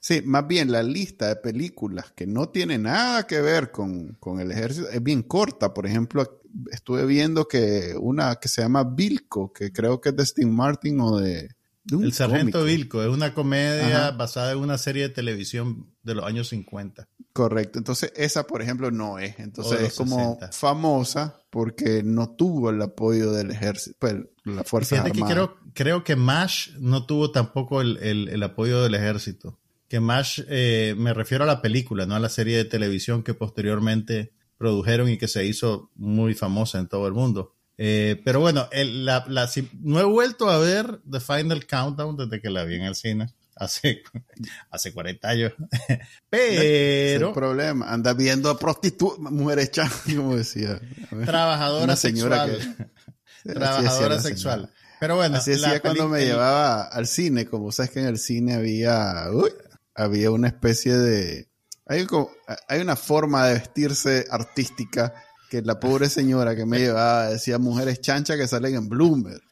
[0.00, 4.40] Sí, más bien la lista de películas que no tiene nada que ver con, con
[4.40, 5.74] el ejército es bien corta.
[5.74, 10.26] Por ejemplo, estuve viendo que una que se llama Vilco, que creo que es de
[10.26, 11.50] Steve Martin o de,
[11.84, 12.64] de un El Sargento cómico.
[12.64, 14.10] Vilco es una comedia Ajá.
[14.12, 17.08] basada en una serie de televisión de los años 50.
[17.32, 17.78] Correcto.
[17.78, 19.38] Entonces, esa, por ejemplo, no es.
[19.38, 20.52] Entonces, es como 60.
[20.52, 24.14] famosa porque no tuvo el apoyo del ejército, pues,
[24.46, 25.34] la Fuerza Fíjate que Armada.
[25.34, 29.58] creo, creo que MASH no tuvo tampoco el, el- el apoyo del ejército.
[29.88, 33.34] Que MASH, eh, me refiero a la película, no a la serie de televisión que
[33.34, 37.52] posteriormente produjeron y que se hizo muy famosa en todo el mundo.
[37.78, 42.16] Eh, pero bueno, el- la, la- si- no he vuelto a ver The Final Countdown
[42.16, 44.02] desde que la vi en el cine, hace,
[44.70, 45.52] hace 40 años.
[46.30, 47.90] Pero el problema.
[47.92, 50.80] Anda viendo a prostitutas, mujeres chan, como decía.
[51.24, 52.76] trabajadora Una señora sexual.
[52.76, 52.95] que-
[53.54, 54.70] trabajadora sexual.
[55.00, 58.54] Pero bueno, Así decía cuando me llevaba al cine, como sabes que en el cine
[58.54, 59.50] había, uy,
[59.94, 61.48] había una especie de,
[61.86, 62.30] hay, como-
[62.68, 65.12] hay una forma de vestirse artística
[65.50, 69.42] que la pobre señora que me llevaba decía mujeres chanchas que salen en Bloomberg.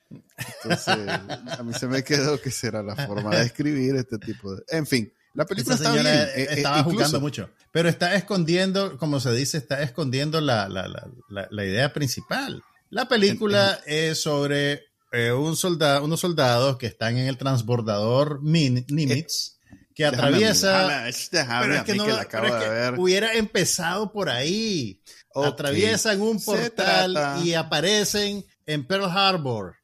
[0.63, 4.63] Entonces, a mí se me quedó que será la forma de escribir este tipo de...
[4.69, 6.05] En fin, la película Esa está bien.
[6.07, 7.51] señora eh, eh, estaba incluso- jugando mucho.
[7.71, 12.63] Pero está escondiendo, como se dice, está escondiendo la- la- la- la idea principal.
[12.91, 18.85] La película es sobre eh, un solda- unos soldados que están en el transbordador Min-
[18.89, 19.59] Nimitz,
[19.95, 20.79] que Déjame, atraviesa.
[20.87, 22.71] déjame, déjame pero a es que, mí no, que la pero acabo es de que
[22.73, 22.99] ver.
[22.99, 25.01] hubiera empezado por ahí.
[25.35, 29.75] Atraviesan un portal y aparecen en Pearl Harbor.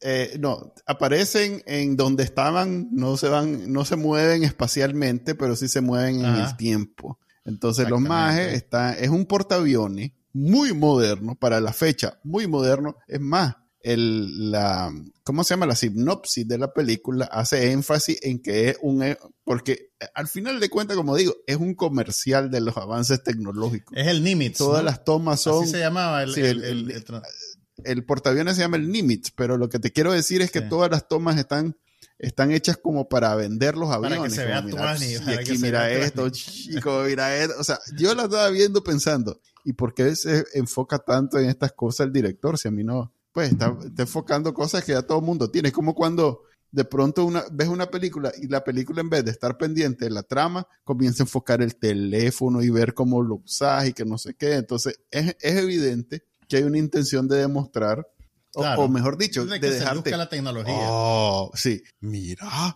[0.00, 5.68] Eh, no, aparecen en donde estaban, no se van, no se mueven espacialmente, pero sí
[5.68, 6.50] se mueven en Ajá.
[6.50, 7.18] el tiempo.
[7.44, 12.96] Entonces los majes está, es un portaaviones muy moderno para la fecha, muy moderno.
[13.06, 14.92] Es más, el, la,
[15.24, 15.66] ¿cómo se llama?
[15.66, 20.60] La sinopsis de la película hace énfasis en que es un, eh, porque al final
[20.60, 23.96] de cuentas, como digo, es un comercial de los avances tecnológicos.
[23.98, 24.58] Es el Nimitz.
[24.58, 24.86] Todas ¿no?
[24.90, 27.22] las tomas son, Así se llamaba el, sí, el- el- el- el tra-
[27.84, 30.68] el portaaviones se llama el Nimitz, pero lo que te quiero decir es que Sí.
[30.68, 31.76] todas las tomas están,
[32.22, 34.32] están hechas como para vender los que aviones.
[34.32, 37.36] se como, vea mira, tuani, y para aquí que se mira vea esto, chico, mira
[37.36, 37.54] esto.
[37.58, 41.72] O sea, yo la estaba viendo pensando, ¿y por qué se enfoca tanto en estas
[41.72, 42.56] cosas el director?
[42.56, 45.68] Si a mí no, pues está, está enfocando cosas que ya todo el mundo tiene.
[45.68, 49.32] Es como cuando de pronto una, ves una película y la película en vez de
[49.32, 53.88] estar pendiente de la trama, comienza a enfocar el teléfono y ver cómo lo usas
[53.88, 54.54] y que no sé qué.
[54.54, 58.06] Entonces, es, es evidente que hay una intención de demostrar,
[58.52, 58.82] Claro.
[58.82, 60.10] o, mejor dicho, de de, que dejarte...
[60.10, 60.74] la tecnología.
[60.76, 61.82] Oh, sí.
[62.00, 62.74] Mira.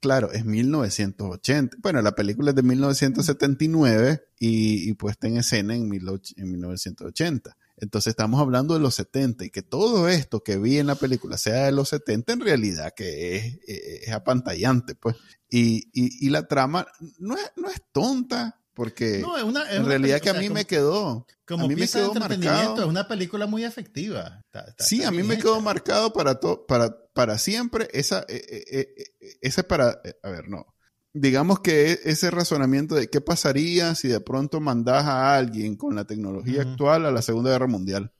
[0.00, 1.76] Claro, es 1980.
[1.80, 7.56] Bueno, la película es de 1979 y, y puesta en escena en, mil en 1980.
[7.76, 11.36] Entonces estamos hablando de los 70 y que todo esto que vi en la película
[11.36, 15.16] sea de los 70 en realidad que es, es, es apantallante, pues.
[15.50, 16.86] Y, y, y la trama
[17.18, 20.34] no es, no es tonta porque No, es una, es en realidad que o a
[20.34, 21.26] sea, mí como- me quedó...
[21.46, 22.82] Como a mí me de quedó entretenimiento, marcado.
[22.82, 24.40] es una película muy efectiva.
[24.46, 25.42] Está- está- Sí, está a mí me hecha.
[25.42, 28.86] quedó marcado para todo, para, para siempre esa, eh, eh,
[29.20, 30.66] eh, ese para, a ver, no.
[31.12, 35.96] Digamos que e- ese razonamiento de qué pasaría si de pronto mandas a alguien con
[35.96, 38.12] la tecnología actual a la Segunda Guerra Mundial.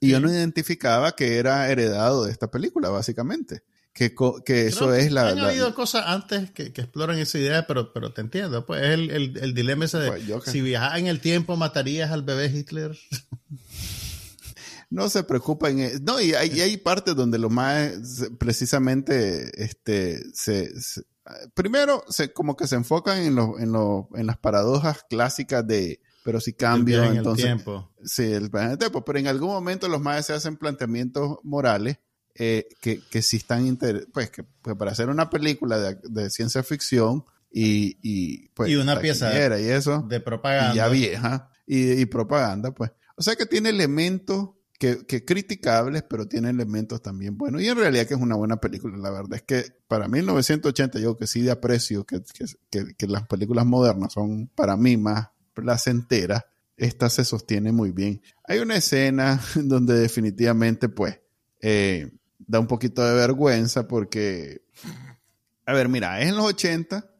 [0.00, 3.62] Y yo no identificaba que era heredado de esta película, básicamente.
[3.94, 4.12] Que,
[4.44, 5.28] que eso es la...
[5.28, 8.66] Han habido cosas antes que, que, exploran esa idea, pero, pero te entiendo.
[8.66, 12.10] Pues es el, el, el dilema ese de pues si viajas en el tiempo, ¿matarías
[12.10, 12.98] al bebé Hitler?
[14.90, 15.78] no se preocupen.
[15.78, 17.92] Eh, no, y hay, y hay partes donde lo más
[18.38, 20.72] precisamente este, se,
[21.54, 26.00] primero se, como que se enfocan en, lo, en, lo, en las paradojas clásicas de
[26.24, 27.90] pero si cambio entonces el tiempo.
[28.02, 31.98] sí el tiempo pero en algún momento los más se hacen planteamientos morales
[32.34, 36.30] eh, que, que sí están inter pues que pues para hacer una película de, de
[36.30, 41.92] ciencia ficción y, y pues y una pieza y eso de propaganda ya vieja y,
[41.92, 47.38] y propaganda pues o sea que tiene elementos que, que, criticables, pero tiene elementos también
[47.38, 47.62] buenos.
[47.62, 51.16] Y en realidad que es una buena película, la verdad es que para 1980 yo
[51.16, 52.20] que sí de aprecio que,
[52.70, 56.44] que, que las películas modernas son para mí más placenteras,
[56.76, 58.20] esta se sostiene muy bien.
[58.42, 61.20] Hay una escena donde definitivamente pues
[61.60, 62.10] eh,
[62.46, 64.62] da un poquito de vergüenza porque,
[65.66, 67.10] a ver, mira, es en los 80,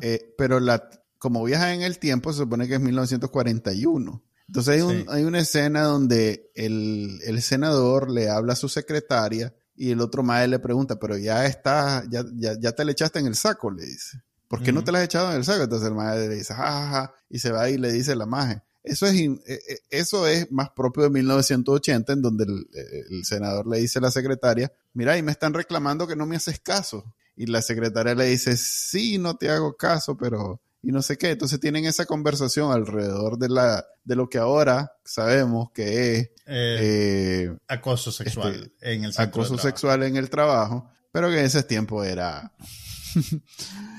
[0.00, 4.22] eh, pero la, como viaja en el tiempo se supone que es 1941.
[4.48, 10.22] Entonces hay, una escena donde el, senador le habla a su secretaria y el otro
[10.22, 13.84] madre le pregunta, pero ya está, ya, ya, te le echaste en el saco, le
[13.84, 14.22] dice.
[14.48, 15.64] ¿Por qué no te la has echado en el saco?
[15.64, 18.62] Entonces el madre le dice, jajaja, y se va y le dice la maje.
[18.86, 22.66] Eso es, e, e, eso es más propio de 1980, en donde el,
[23.10, 26.36] el, senador le dice a la secretaria, mira, y me están reclamando que no me
[26.36, 27.12] haces caso.
[27.36, 31.30] Y la secretaria le dice, sí, no te hago caso, pero y no sé qué.
[31.30, 35.82] Entonces tienen esa conversación alrededor de, la, de lo que ahora sabemos que
[36.14, 41.40] es eh, eh, acoso sexual este, en el Acoso sexual en el trabajo, pero que
[41.40, 42.52] en ese tiempo era...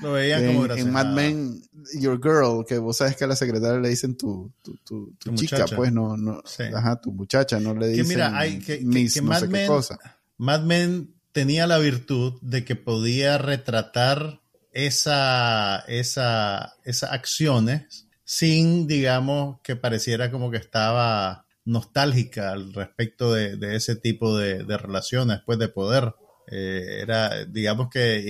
[0.00, 1.62] Lo veían como en, en Mad Men,
[1.94, 5.92] Your Girl, que vos sabes que a la secretaria le dicen tu, tu, chica, pues
[5.92, 6.42] no, no
[6.74, 8.80] ajá, tu muchacha, no le dicen que mira, hay, que,
[9.22, 9.70] Mad Men,
[10.36, 14.40] Mad Men tenía la virtud de que podía retratar
[14.72, 23.58] esa, esa, esas acciones sin, digamos, que pareciera como que estaba nostálgica al respecto de,
[23.74, 26.14] ese tipo de, relaciones, pues de poder.
[26.50, 28.22] Eh, era, digamos que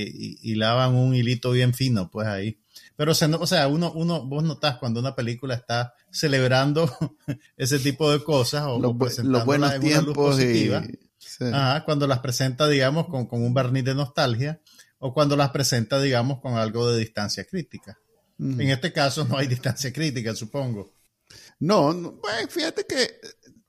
[0.42, 2.60] hilaban un hilito bien fino, pues ahí.
[2.98, 6.92] Pero, o sea, uno, uno, vos notás cuando una película está celebrando
[7.56, 8.96] ese tipo de cosas o, los,
[9.44, 10.68] buenos tiempos y,
[11.84, 14.60] cuando las presenta, digamos, con, con un barniz de nostalgia
[14.98, 17.96] o cuando las presenta, digamos, con algo de distancia crítica.
[18.36, 20.90] En este caso no hay distancia crítica, supongo.
[21.60, 23.20] No, pues, fíjate que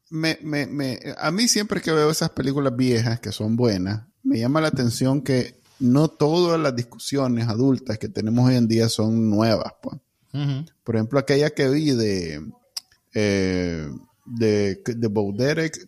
[0.10, 4.40] me, me, me, a mí siempre que veo esas películas viejas que son buenas, me
[4.40, 9.30] llama la atención que no todas las discusiones adultas que tenemos hoy en día son
[9.30, 9.74] nuevas.
[9.82, 9.98] Pues.
[10.84, 12.46] Por ejemplo, aquella que vi de,
[13.14, 13.90] eh,
[14.26, 15.34] de, de Bo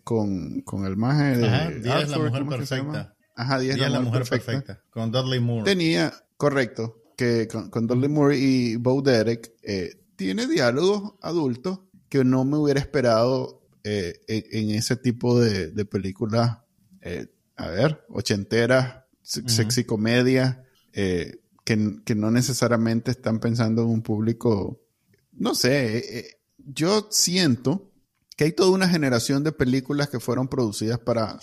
[0.02, 3.14] con, con el maje de Ajá, la mujer perfecta.
[3.34, 4.82] Ajá, 10 la, mujer perfecta.
[4.90, 5.64] Con Dudley Moore.
[5.64, 12.44] Tenía, correcto, que con, Dudley Moore y Bo Derek eh, tiene diálogos adultos que no
[12.44, 16.58] me hubiera esperado eh, en, ese tipo de, de películas,
[17.00, 17.26] eh,
[17.56, 21.38] a ver, ochenteras, sexy comedia, que,
[22.04, 24.80] que, no necesariamente están pensando en un público,
[25.32, 27.90] no sé, yo siento
[28.36, 31.38] que hay toda una generación de películas que fueron producidas para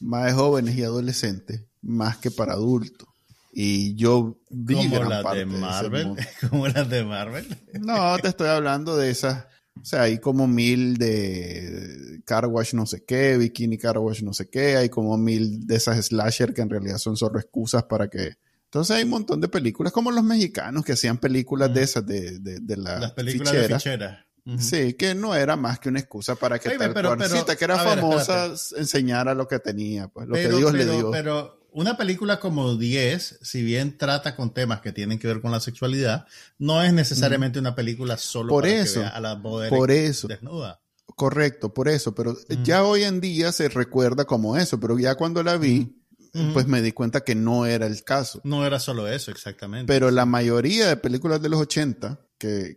[0.00, 3.08] más jóvenes y adolescentes, más que para adultos.
[3.52, 6.16] Y yo vi como las de Marvel,
[6.50, 7.46] como las de Marvel.
[7.80, 9.44] No, te estoy hablando de esas.
[9.80, 14.32] O sea, hay como mil de Car Wash no sé qué, Bikini Car Wash no
[14.32, 18.08] sé qué, hay como mil de esas slasher que en realidad son solo excusas para
[18.08, 18.34] que...
[18.64, 22.38] Entonces hay un montón de películas, como los mexicanos que hacían películas de esas, de,
[22.38, 24.26] de, de la Las películas de fichera.
[24.58, 28.52] Sí, que no era más que una excusa para que tal pero, que era famosa
[28.76, 31.10] enseñara lo que tenía, pues lo que Dios le dio.
[31.10, 35.50] Pero una película como 10, si bien trata con temas que tienen que ver con
[35.50, 36.26] la sexualidad,
[36.58, 40.28] no es necesariamente una película solo por para eso, que vea a la por eso.
[40.28, 40.80] desnuda.
[41.14, 45.42] Correcto, por eso, pero ya hoy en día se recuerda como eso, pero ya cuando
[45.42, 46.02] la vi,
[46.54, 48.40] pues me di cuenta que no era el caso.
[48.44, 49.92] No era solo eso, exactamente.
[49.92, 52.18] Pero la mayoría de películas de los 80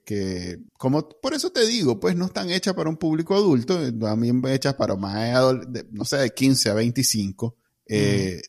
[0.06, 4.42] que, como por eso te digo, pues no están hechas para un público adulto, también
[4.48, 8.42] hechas para más, de, no sé, de 15 a 25, eh,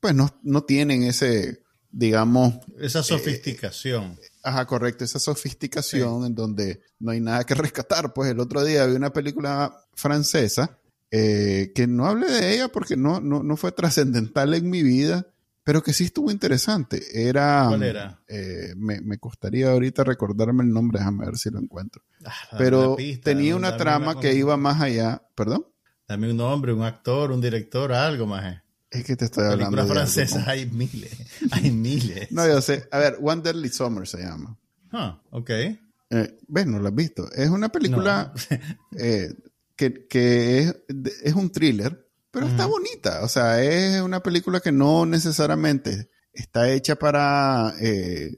[0.00, 2.54] pues no, no, tienen ese, digamos...
[2.78, 4.18] Esa eh, sofisticación.
[4.42, 8.12] ajá, correcto, esa sofisticación en donde no hay nada que rescatar.
[8.12, 10.78] Pues el otro día vi una película francesa
[11.16, 15.28] eh, que no hablé de ella porque no, no, no fue trascendental en mi vida,
[15.62, 17.00] pero que sí estuvo interesante.
[17.12, 17.66] Era.
[17.68, 18.20] ¿Cuál era?
[18.26, 22.02] Eh, me, me, costaría ahorita recordarme el nombre, déjame ver si lo encuentro.
[22.24, 25.22] Ah, pero tenía una trama que iba más allá.
[25.36, 25.66] ¿Perdón?
[26.08, 28.63] Dame un nombre, un actor, un director, algo más.
[28.94, 29.76] Es que te estoy hablando.
[29.76, 31.12] Películas francesas hay miles.
[31.50, 32.30] Hay miles.
[32.30, 32.88] No, yo sé.
[32.90, 34.56] A ver, Deadly Summer se llama.
[34.92, 35.50] Ah, ok.
[35.50, 36.66] Eh, ¿Ves?
[36.66, 37.30] No la has visto.
[37.32, 38.32] Es una película
[38.98, 39.34] eh,
[39.76, 40.76] que, que es,
[41.22, 43.22] es un thriller, pero está bonita.
[43.22, 47.74] O sea, es una película que no necesariamente está hecha para...
[47.80, 48.36] eh,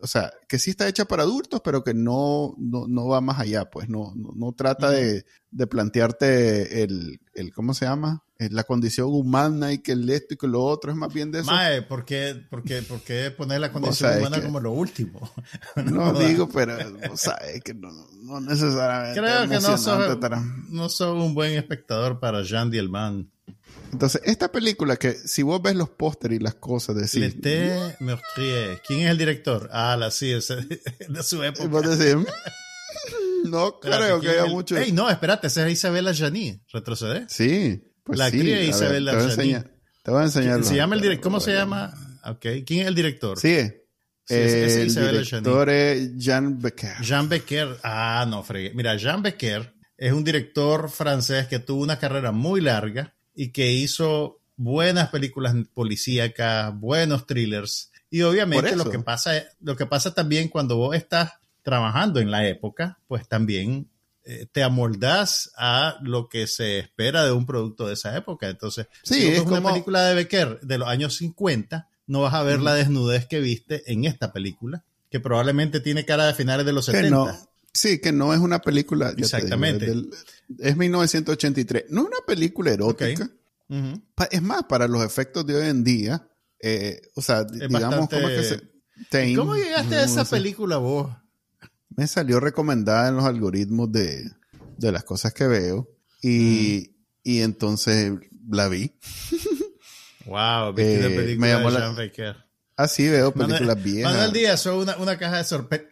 [0.00, 3.38] o sea, que sí está hecha para adultos, pero que no, no, no va más
[3.40, 8.22] allá, pues no, no, no trata de, de plantearte el, el, ¿cómo se llama?
[8.38, 11.32] Eh, La condición humana y que el esto y que lo otro, es más bien
[11.32, 11.50] de eso.
[11.50, 15.28] Mae, ¿por qué, por, qué, por qué poner la condición humana que- como lo último?
[15.84, 16.28] No jodas.
[16.28, 16.76] digo, pero
[17.08, 17.88] vos sabes que no,
[18.22, 19.20] no necesariamente.
[19.20, 20.18] Creo que no soy,
[20.70, 23.30] no soy un buen espectador para Jean Dielman.
[23.92, 28.80] Entonces, esta película que si vos ves los pósteres y las cosas, decís, L'été meurtrier.
[28.86, 29.68] ¿Quién es el director?
[29.72, 30.56] Ah, la sí, ese-
[31.08, 31.66] de su y época.
[31.68, 34.76] vos decís, "Mm, no Espérate, creo que ¿quién es haya el- mucho.
[34.76, 36.62] Ey, no, espérate, esa es Isabella Janí.
[36.72, 37.26] ¿Retrocede?
[37.28, 38.36] Sí, pues La sí.
[38.36, 39.32] actriz a ver, Isabella te voy a Janí.
[39.52, 39.70] enseñar.
[40.04, 40.64] Te voy a enseñar.
[40.64, 41.94] ¿Se llama el direct- ¿Cómo se llama?
[42.24, 42.46] Ok.
[42.66, 43.38] ¿Quién es el director?
[43.38, 43.56] Sí,
[44.26, 46.96] Sí, es- es el director es Jean Becker.
[47.00, 47.78] Jean Becker.
[47.82, 48.72] Ah, no, fregué.
[48.74, 53.70] Mira, Jean Becker es un director francés que tuvo una carrera muy larga y que
[53.70, 57.92] hizo buenas películas policíacas, buenos thrillers.
[58.10, 62.48] Y obviamente lo que pasa, lo que pasa también cuando vos estás trabajando en la
[62.48, 63.88] época, pues también
[64.24, 68.48] eh, te amoldas a lo que se espera de un producto de esa época.
[68.48, 72.22] Entonces, Sí, si es ves una como- película de Becker de los años 50, no
[72.22, 76.34] vas a ver la desnudez que viste en esta película, que probablemente tiene cara de
[76.34, 77.06] finales de los 70.
[77.06, 77.47] Que no.
[77.80, 79.12] Sí, que no es una película.
[79.12, 79.84] digo, Exactamente.
[79.86, 80.10] es, del-
[80.58, 81.84] es 1983.
[81.90, 83.30] No es una película erótica.
[84.30, 86.28] Es más, para los efectos de hoy en día,
[86.60, 88.56] eh, o sea, digamos, bastante- ¿cómo es que
[89.10, 89.36] se...?
[89.36, 90.30] ¿Cómo llegaste a no esa sé.
[90.36, 91.14] película vos?
[91.94, 94.28] Me salió recomendada en los algoritmos de,
[94.76, 95.88] de las cosas que veo
[96.22, 98.12] y, y entonces
[98.50, 98.92] la vi.
[100.26, 102.36] Wow, viste Eh, la me película llamó de la- Jean.
[102.76, 104.12] Así veo películas viejas.
[104.12, 105.84] Manuel Díaz, son una, una caja de sorpresa.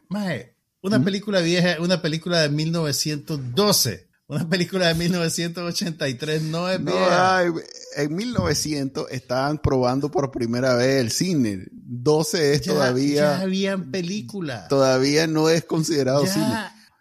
[0.87, 4.07] Una película vieja, una película de 1912.
[4.29, 7.39] Una película de 1983 no es No, vieja.
[7.39, 7.49] ay,
[7.97, 11.67] en 1900 estaban probando por primera vez el cine.
[11.73, 14.67] 12 es ya, todavía, ya habían películas.
[14.69, 16.55] todavía no es considerado Ya, cine.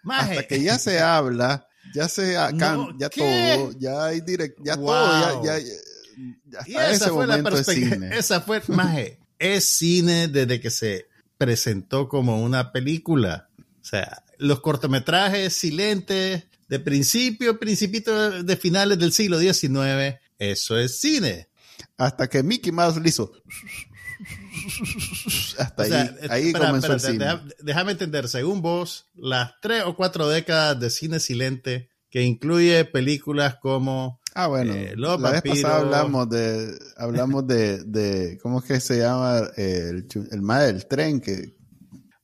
[0.03, 0.31] maje.
[0.31, 3.21] Hasta que ya se habla, ya se acá, No, ya ¿qué?
[3.21, 4.85] todo, ya hay direct, ya Wow.
[4.85, 7.95] todo, ya, ya, ya Y hasta esa ese fue la momento es perspectiva.
[7.95, 8.09] cine.
[8.17, 11.07] Esa fue, maje, es cine desde que se
[11.39, 13.49] presentó como una película.
[13.85, 20.99] O sea, los cortometrajes silentes de principio, principito de finales del siglo XIX, eso es
[20.99, 21.49] cine.
[21.95, 23.31] Hasta que Mickey Mouse le hizo.
[25.59, 27.17] Hasta O sea, ahí, ahí espera, comenzó el cine.
[27.25, 32.85] deja- déjame entender, según vos, las tres o cuatro décadas de cine silente que incluye
[32.85, 38.65] películas como Ah, bueno, eh, la vez pasada hablamos de, hablamos de, de, ¿cómo es
[38.65, 39.43] que se llama?
[39.55, 41.54] Eh, El, el del tren que,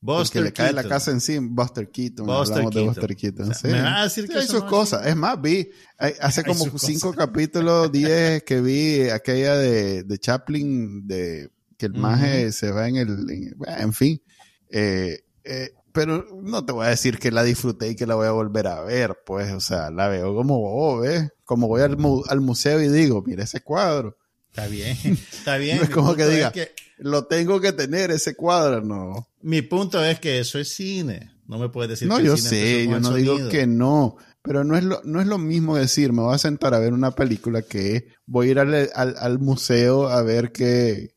[0.02, 2.26] el Buster que le cae la casa encima, Buster Keaton.
[2.26, 2.96] Buster hablamos de Keaton.
[2.96, 3.44] Buster Keaton.
[3.44, 3.68] O sea, sí.
[3.68, 5.06] ¿me vas a decir Sí, que hay sus no cosas.
[5.06, 7.26] Es más, vi, hay- hace Hay como cinco cosas.
[7.28, 12.02] capítulos, diez que vi aquella de, de Chaplin, de que el Ujú.
[12.02, 14.22] maje se va en el, en, fin.
[14.70, 18.26] Eh, eh, pero no te voy a decir que la disfruté y que la voy
[18.28, 21.30] a volver a ver, pues, o sea, la veo como, oh, ¿ves?
[21.44, 24.18] Como voy al, mu- al museo y digo, mira ese cuadro.
[24.52, 24.98] Está bien,
[25.32, 25.78] está bien.
[25.78, 29.28] No es como que diga- que- Lo tengo que tener ese cuadro, no.
[29.42, 31.32] mi punto es que eso es cine.
[31.48, 34.64] No me puedes decir No, que yo cine sé, yo no digo que no, pero
[34.64, 37.12] no es lo, no es lo mismo decir, me voy a sentar a ver una
[37.12, 41.16] película que voy a ir al, al- al museo a ver que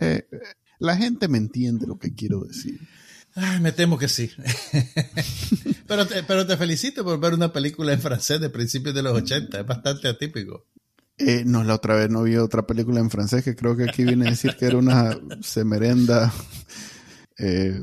[0.00, 0.28] eh,
[0.78, 2.80] la gente me entiende lo que quiero decir.
[3.34, 4.30] Ay, me temo que sí.
[5.86, 9.12] pero, te, pero te felicito por ver una película en francés de principios de los
[9.14, 9.60] 80.
[9.60, 10.66] Es bastante atípico.
[11.18, 14.04] Eh, no, la otra vez no vi otra película en francés que creo que aquí
[14.04, 16.32] viene a decir que era una semerenda,
[17.38, 17.80] eh,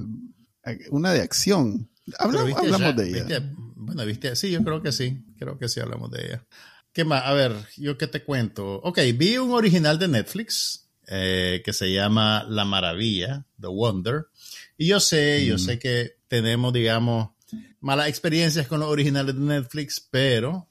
[0.91, 1.89] una de acción.
[2.19, 3.23] Hablamos, viste hablamos ya- de ella.
[3.39, 3.43] viste-
[3.75, 5.23] bueno, viste, sí, yo creo que sí.
[5.37, 6.45] Creo que sí hablamos de ella.
[6.93, 7.23] ¿Qué más?
[7.25, 8.75] A ver, yo qué te cuento.
[8.83, 14.27] Ok, vi un original de Netflix eh, que se llama La Maravilla, The Wonder.
[14.77, 15.59] Y yo sé, yo Mm.
[15.59, 17.31] sé que tenemos, digamos,
[17.81, 20.69] malas experiencias con los originales de Netflix, pero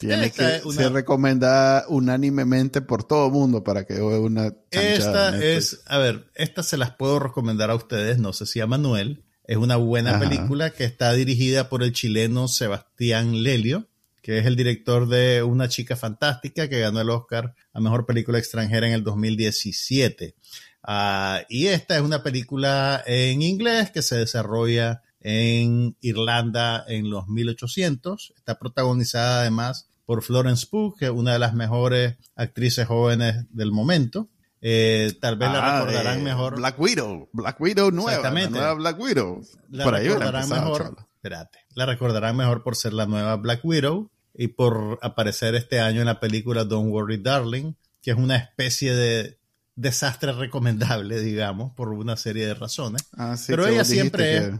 [0.00, 4.52] Tiene esta que es una- ser recomendada unánimemente por todo el mundo para que una
[4.70, 8.66] Esta es, a ver, estas se las puedo recomendar a ustedes, no sé si a
[8.66, 9.22] Manuel.
[9.44, 10.20] Es una buena Ajá.
[10.20, 13.88] película que está dirigida por el chileno Sebastián Lelio,
[14.22, 18.38] que es el director de Una chica fantástica que ganó el Oscar a Mejor Película
[18.38, 20.34] Extranjera en el 2017.
[20.82, 27.28] Ah, y esta es una película en inglés que se desarrolla en Irlanda en los
[27.28, 28.32] 1800.
[28.36, 33.72] Está protagonizada además por Florence Pugh, que es una de las mejores actrices jóvenes del
[33.72, 34.28] momento.
[34.62, 36.56] Eh, tal vez la Ah, recordarán eh, mejor.
[36.56, 37.28] Black Widow.
[37.32, 38.12] Black Widow nueva.
[38.12, 38.52] Exactamente.
[38.52, 39.40] La nueva Black Widow.
[39.70, 40.96] La Por ahí recordarán empezado, mejor.
[41.14, 41.58] Espérate.
[41.74, 46.06] La recordarán mejor por ser la nueva Black Widow y por aparecer este año en
[46.06, 47.72] la película Don't Worry Darling,
[48.02, 49.38] que es una especie de
[49.76, 53.02] desastre recomendable, digamos, por una serie de razones.
[53.16, 54.50] Ah, sí, Pero ella siempre es-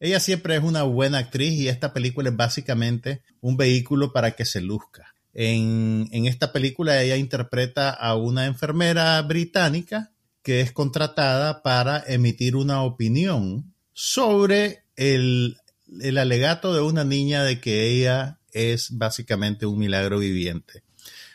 [0.00, 4.44] Ella siempre es una buena actriz y esta película es básicamente un vehículo para que
[4.44, 5.14] se luzca.
[5.34, 10.10] En, en esta película ella interpreta a una enfermera británica
[10.42, 15.58] que es contratada para emitir una opinión sobre el,
[16.00, 20.82] el alegato de una niña de que ella es básicamente un milagro viviente.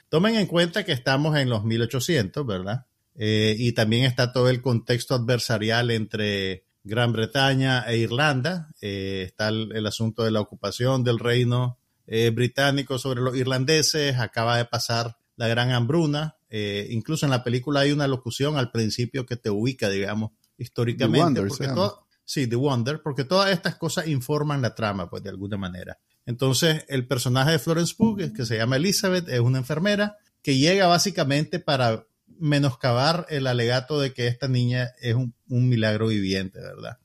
[0.09, 2.85] Tomen en cuenta que estamos en los 1800, ¿verdad?
[3.15, 8.69] Eh, y también está todo el contexto adversarial entre Gran Bretaña e Irlanda.
[8.81, 11.77] Eh, está el, el asunto de la ocupación del reino
[12.07, 14.19] eh, británico sobre los irlandeses.
[14.19, 16.35] Acaba de pasar la gran hambruna.
[16.49, 21.17] Eh, incluso en la película hay una locución al principio que te ubica, digamos, históricamente.
[21.19, 25.23] The Wonder, porque todo- sí, The Wonder, porque todas estas cosas informan la trama, pues
[25.23, 25.97] de alguna manera.
[26.25, 30.87] Entonces, el personaje de Florence Pugh, que se llama Elizabeth, es una enfermera que llega
[30.87, 32.05] básicamente para
[32.43, 36.97] menoscabar el alegato de que esta niña es un, un milagro viviente, ¿verdad?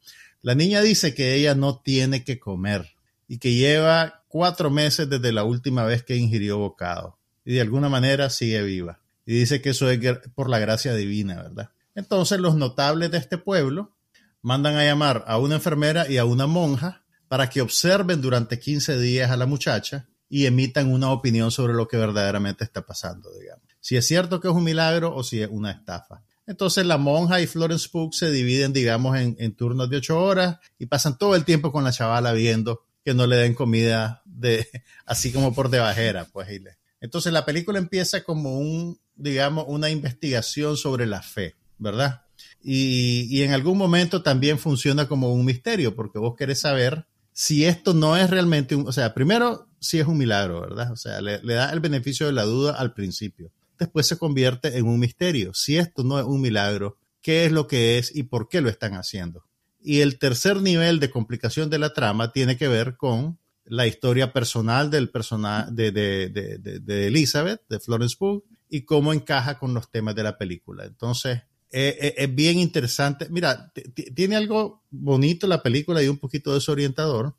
[0.43, 2.97] La niña dice que ella no tiene que comer
[3.28, 7.89] y que lleva cuatro meses desde la última vez que ingirió bocado y de alguna
[7.89, 9.01] manera sigue viva.
[9.24, 10.01] Y dice que eso es
[10.34, 11.70] por la gracia divina, ¿verdad?
[11.95, 13.95] Entonces los notables de este pueblo
[14.43, 18.99] mandan a llamar a una enfermera y a una monja para que observen durante 15
[18.99, 23.68] días a la muchacha y emitan una opinión sobre lo que verdaderamente está pasando, digamos.
[23.81, 26.22] Si es cierto que es un milagro o si es una estafa.
[26.49, 30.87] Entonces la monja y Florence Pugh se dividen, digamos, en, turnos de ocho horas y
[30.87, 34.66] pasan todo el tiempo con la chavala viendo que no le den comida de
[35.05, 36.51] así como por de bajera, pues.
[36.51, 36.62] y
[37.03, 42.22] Entonces la película empieza como un, digamos, una investigación sobre la fe, ¿verdad?
[42.62, 47.93] Y, en algún momento también funciona como un misterio, porque vos querés saber si esto
[47.93, 50.93] no es realmente un, o sea, primero, si es un milagro, ¿verdad?
[50.93, 53.53] O sea, le da el beneficio de la duda al principio.
[53.79, 55.53] Después se convierte en un misterio.
[55.55, 58.68] Si esto no es un milagro, ¿qué es lo que es y por qué lo
[58.68, 59.45] están haciendo?
[59.81, 64.33] Y el tercer nivel de complicación de la trama tiene que ver con la historia
[64.33, 70.14] personal del personaje de, de, Elizabeth, de Florence Pugh, y cómo encaja con los temas
[70.14, 70.85] de la película.
[70.85, 73.29] Entonces, eh, eh, es bien interesante.
[73.31, 73.72] Mira,
[74.14, 77.37] tiene algo bonito la película y un poquito desorientador,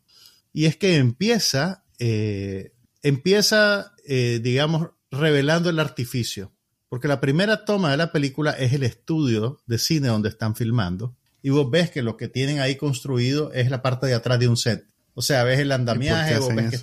[0.54, 6.52] y es que empieza, eh, empieza, eh, digamos, revelando el artificio,
[6.88, 11.16] porque la primera toma de la película es el estudio de cine donde están filmando,
[11.42, 14.48] y vos ves que lo que tienen ahí construido es la parte de atrás de
[14.48, 14.86] un set.
[15.14, 16.80] O sea, ves el andamiaje, vos que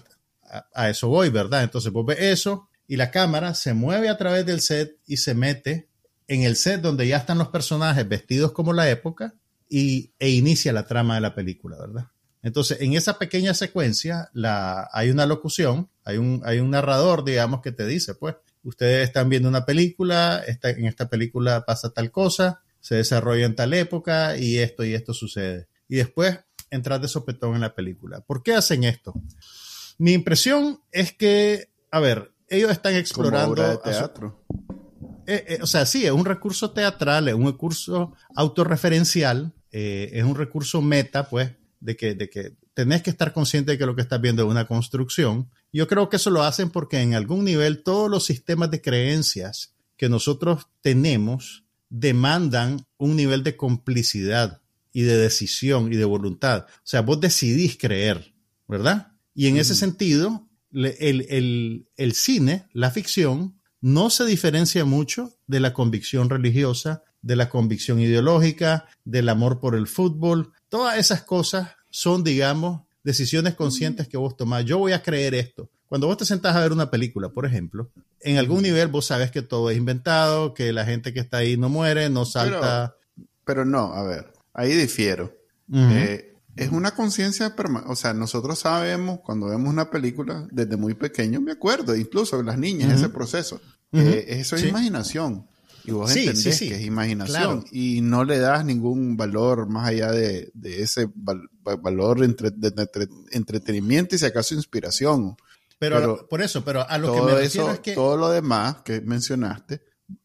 [0.51, 1.63] a, a eso voy, ¿verdad?
[1.63, 5.35] Entonces vos ves eso y la cámara se mueve a través del set y se
[5.35, 5.89] mete
[6.29, 9.35] en el set donde ya están los personajes vestidos como la época
[9.69, 12.09] y, e inicia la trama de la película, ¿verdad?
[12.47, 17.61] Entonces, en esa pequeña secuencia la, hay una locución, hay un, hay un narrador, digamos,
[17.61, 22.63] que te dice, pues, ustedes están viendo una película, en esta película pasa tal cosa,
[22.81, 25.67] se desarrolla en tal época y esto y esto sucede.
[25.89, 26.39] Y después
[26.71, 28.21] entras de sopetón en la película.
[28.21, 29.13] ¿Por qué hacen esto?
[29.99, 33.51] Mi impresión es que, a ver, ellos están Como explorando...
[33.51, 34.45] obra de su- teatro.
[35.27, 40.23] eh, eh, o sea, sí, es un recurso teatral, es un recurso autorreferencial, eh, es
[40.25, 41.51] un recurso meta, pues,
[41.81, 44.49] de que, de que tenés que estar consciente de que lo que estás viendo es
[44.51, 45.51] una construcción.
[45.73, 49.75] Yo creo que eso lo hacen porque en algún nivel todos los sistemas de creencias
[49.97, 54.61] que nosotros tenemos demandan un nivel de complicidad
[54.93, 56.67] y de decisión y de voluntad.
[56.69, 58.35] O sea, vos decidís creer,
[58.67, 59.13] ¿verdad?
[59.35, 65.39] Y en ese sentido, le- el, el- el cine, la ficción, no se diferencia mucho
[65.47, 70.53] de la convicción religiosa, de la convicción ideológica, del amor por el fútbol.
[70.69, 74.65] Todas esas cosas son, digamos, decisiones conscientes que vos tomás.
[74.65, 75.69] Yo voy a creer esto.
[75.89, 79.31] Cuando vos te sentás a ver una película, por ejemplo, en algún nivel vos sabes
[79.31, 82.97] que todo es inventado, que la gente que está ahí no muere, no salta.
[83.45, 85.33] Pero no, a ver, ahí difiero.
[85.73, 87.93] Eh, es una conciencia permanente.
[87.93, 92.59] O sea, nosotros sabemos cuando vemos una película desde muy pequeño, me acuerdo, incluso las
[92.59, 93.61] niñas, ese proceso.
[93.93, 94.69] Eh, eso es Sí.
[94.69, 95.47] imaginación.
[95.87, 96.69] Y vos Sí, entendés sí, sí.
[96.69, 97.61] que es imaginación.
[97.63, 97.65] Claro.
[97.73, 102.51] Y no le das ningún valor más allá de, de ese val- va- valor entre-
[102.51, 105.37] de, de entre- entretenimiento y si acaso inspiración.
[105.79, 107.93] pero, pero por eso, pero a lo que me refiero eso, es que...
[107.95, 109.83] todo lo demás que mencionaste,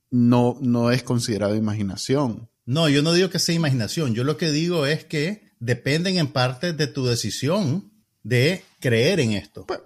[0.09, 2.49] no, no es considerado imaginación.
[2.65, 4.13] No, yo no digo que sea imaginación.
[4.13, 7.91] Yo lo que digo es que dependen en parte de tu decisión
[8.23, 9.65] de creer en esto.
[9.65, 9.79] Pues,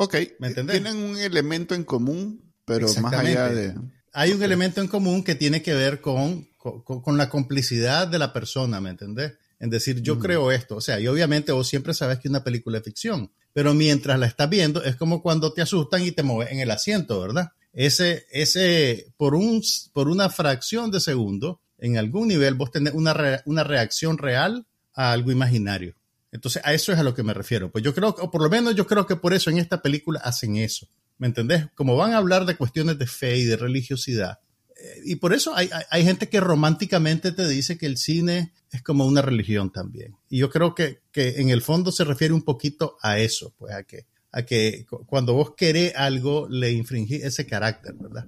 [0.00, 0.80] Ok, ¿Me entendés?
[0.80, 3.74] tienen un elemento en común, pero más allá de...
[4.12, 8.18] Hay un elemento en común que tiene que ver con, con, con la complicidad de
[8.18, 9.34] la persona, ¿me entendés?
[9.60, 10.76] En decir, yo creo esto.
[10.76, 14.26] O sea, y obviamente vos siempre sabes que una película es ficción, pero mientras la
[14.26, 17.48] estás viendo es como cuando te asustan y te mueves en el asiento, ¿verdad?
[17.72, 23.14] Ese, ese, por, un, por una fracción de segundo, en algún nivel vos tenés una,
[23.14, 25.94] re- una reacción real a algo imaginario.
[26.30, 27.70] Entonces, a eso es a lo que me refiero.
[27.70, 30.20] Pues yo creo, o por lo menos yo creo que por eso en esta película
[30.22, 30.86] hacen eso.
[31.18, 31.66] ¿Me entendés?
[31.74, 34.38] Como van a hablar de cuestiones de fe y de religiosidad.
[34.76, 38.52] eh, Y por eso hay, hay, hay gente que románticamente te dice que el cine
[38.70, 40.14] es como una religión también.
[40.30, 43.74] Y yo creo que, que en el fondo se refiere un poquito a eso, pues
[43.74, 48.26] a que, a que cu- cuando vos querés algo, le infringís ese carácter, ¿verdad?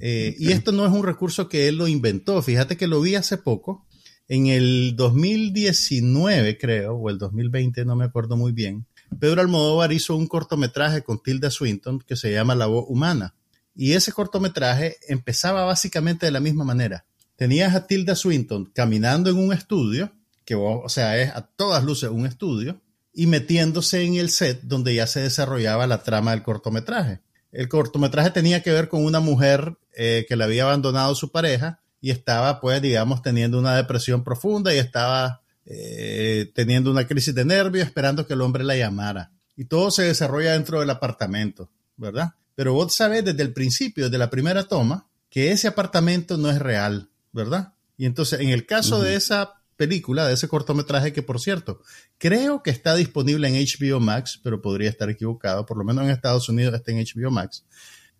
[0.00, 2.40] Eh, y esto no es un recurso que él lo inventó.
[2.42, 3.86] Fíjate que lo vi hace poco.
[4.28, 8.86] En el 2019, creo, o el 2020, no me acuerdo muy bien,
[9.18, 13.34] Pedro Almodóvar hizo un cortometraje con Tilda Swinton que se llama La voz humana.
[13.74, 17.04] Y ese cortometraje empezaba básicamente de la misma manera.
[17.36, 20.12] Tenías a Tilda Swinton caminando en un estudio,
[20.44, 22.80] que o sea, es a todas luces un estudio,
[23.12, 27.20] y metiéndose en el set donde ya se desarrollaba la trama del cortometraje.
[27.50, 31.80] El cortometraje tenía que ver con una mujer eh, que le había abandonado su pareja
[32.00, 37.44] y estaba, pues, digamos, teniendo una depresión profunda y estaba eh, teniendo una crisis de
[37.44, 39.32] nervios, esperando que el hombre la llamara.
[39.54, 42.32] Y todo se desarrolla dentro del apartamento, ¿verdad?
[42.54, 46.58] Pero vos sabés desde el principio, desde la primera toma, que ese apartamento no es
[46.58, 47.74] real, ¿verdad?
[47.98, 51.82] Y entonces, en el caso de esa película, de ese cortometraje, que por cierto,
[52.16, 56.10] creo que está disponible en HBO Max, pero podría estar equivocado, por lo menos en
[56.10, 57.66] Estados Unidos está en HBO Max.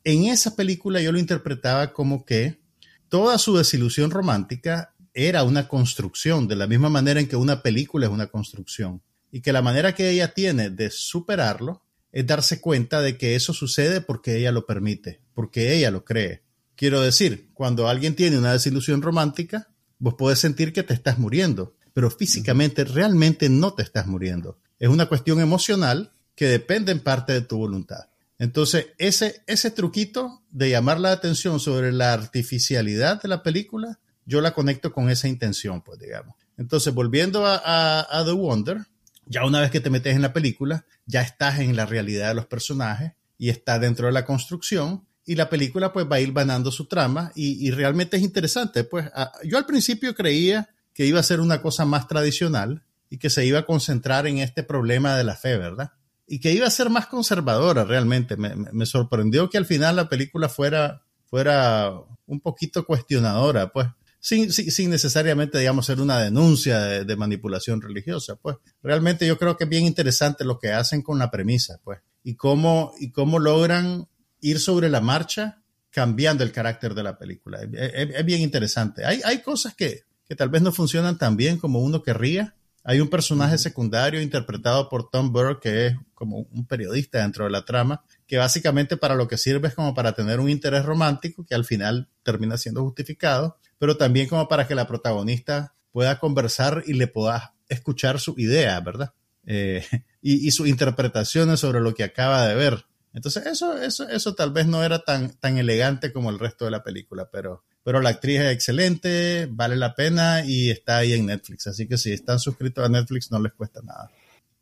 [0.04, 2.60] En esa película yo lo interpretaba como que
[3.08, 4.94] toda su desilusión romántica
[5.26, 9.02] era una construcción, de la misma manera en que una película es una construcción.
[9.32, 13.52] Y que la manera que ella tiene de superarlo es darse cuenta de que eso
[13.52, 16.42] sucede porque ella lo permite, porque ella lo cree.
[16.76, 21.74] Quiero decir, cuando alguien tiene una desilusión romántica, vos podés sentir que te estás muriendo,
[21.92, 24.60] pero físicamente realmente no te estás muriendo.
[24.78, 28.08] Es una cuestión emocional que depende en parte de tu voluntad.
[28.38, 33.98] Entonces, ese, ese truquito de llamar la atención sobre la artificialidad de la película,
[34.28, 36.36] yo la conecto con esa intención, pues digamos.
[36.58, 38.84] Entonces, volviendo a, The Wonder,
[39.24, 42.34] ya una vez que te metes en la película, ya estás en la realidad de
[42.34, 46.34] los personajes y está dentro de la construcción y la película pues va a ir
[46.34, 48.84] ganando su trama y, realmente es interesante.
[48.84, 49.10] Pues
[49.44, 53.46] yo al principio creía que iba a ser una cosa más tradicional y que se
[53.46, 55.92] iba a concentrar en este problema de la fe, ¿verdad?
[56.26, 58.36] Y que iba a ser más conservadora realmente.
[58.36, 61.92] Me, me- me sorprendió que al final la película fuera, fuera
[62.26, 63.86] un poquito cuestionadora, pues
[64.20, 69.38] sin, sin, sin necesariamente, digamos, ser una denuncia de, de manipulación religiosa, pues realmente yo
[69.38, 73.10] creo que es bien interesante lo que hacen con la premisa, pues, y cómo, y
[73.12, 74.08] cómo logran
[74.40, 77.60] ir sobre la marcha cambiando el carácter de la película.
[77.62, 79.04] Es, es- es bien interesante.
[79.04, 82.54] Hay, hay cosas que, que tal vez no funcionan tan bien como uno querría.
[82.84, 87.50] Hay un personaje secundario interpretado por Tom Burke que es como un periodista dentro de
[87.50, 91.44] la trama, que básicamente para lo que sirve es como para tener un interés romántico
[91.46, 96.82] que al final termina siendo justificado, pero también como para que la protagonista pueda conversar
[96.86, 99.12] y le pueda escuchar su idea, ¿verdad?
[99.46, 99.84] Eh,
[100.22, 102.84] y, y sus interpretaciones sobre lo que acaba de ver.
[103.14, 106.70] Entonces, eso, eso, eso tal vez no era tan, tan elegante como el resto de
[106.70, 111.26] la película, pero, pero la actriz es excelente, vale la pena y está ahí en
[111.26, 111.66] Netflix.
[111.66, 114.10] Así que si están suscritos a Netflix no les cuesta nada.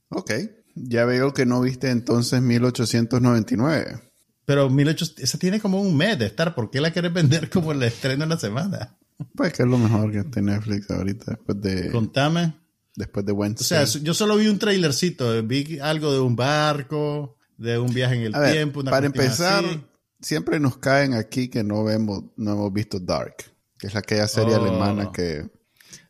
[0.08, 0.30] Ok,
[0.74, 4.00] ya veo que no viste entonces 1899.
[4.44, 6.54] Pero 1800, esa tiene como un mes de estar.
[6.54, 8.96] ¿Por qué la quieres vender como el estreno de la semana?
[9.34, 12.54] Pues que es lo mejor que en Netflix ahorita después de, Contame.
[12.94, 13.86] después de O Wednesday.
[13.86, 15.42] sea, yo solo vi un trailercito.
[15.42, 18.80] Vi algo de un barco, de un viaje en el A ver, tiempo.
[18.80, 19.80] Una para empezar, así.
[20.20, 23.36] siempre nos caen aquí que no vemos, no hemos visto Dark,
[23.78, 24.62] que es aquella serie Oh.
[24.62, 25.48] alemana que,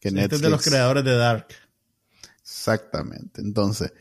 [0.00, 0.34] que Este Netflix.
[0.36, 1.46] es de los creadores de Dark.
[2.42, 3.40] Exactamente.
[3.40, 3.92] Entonces,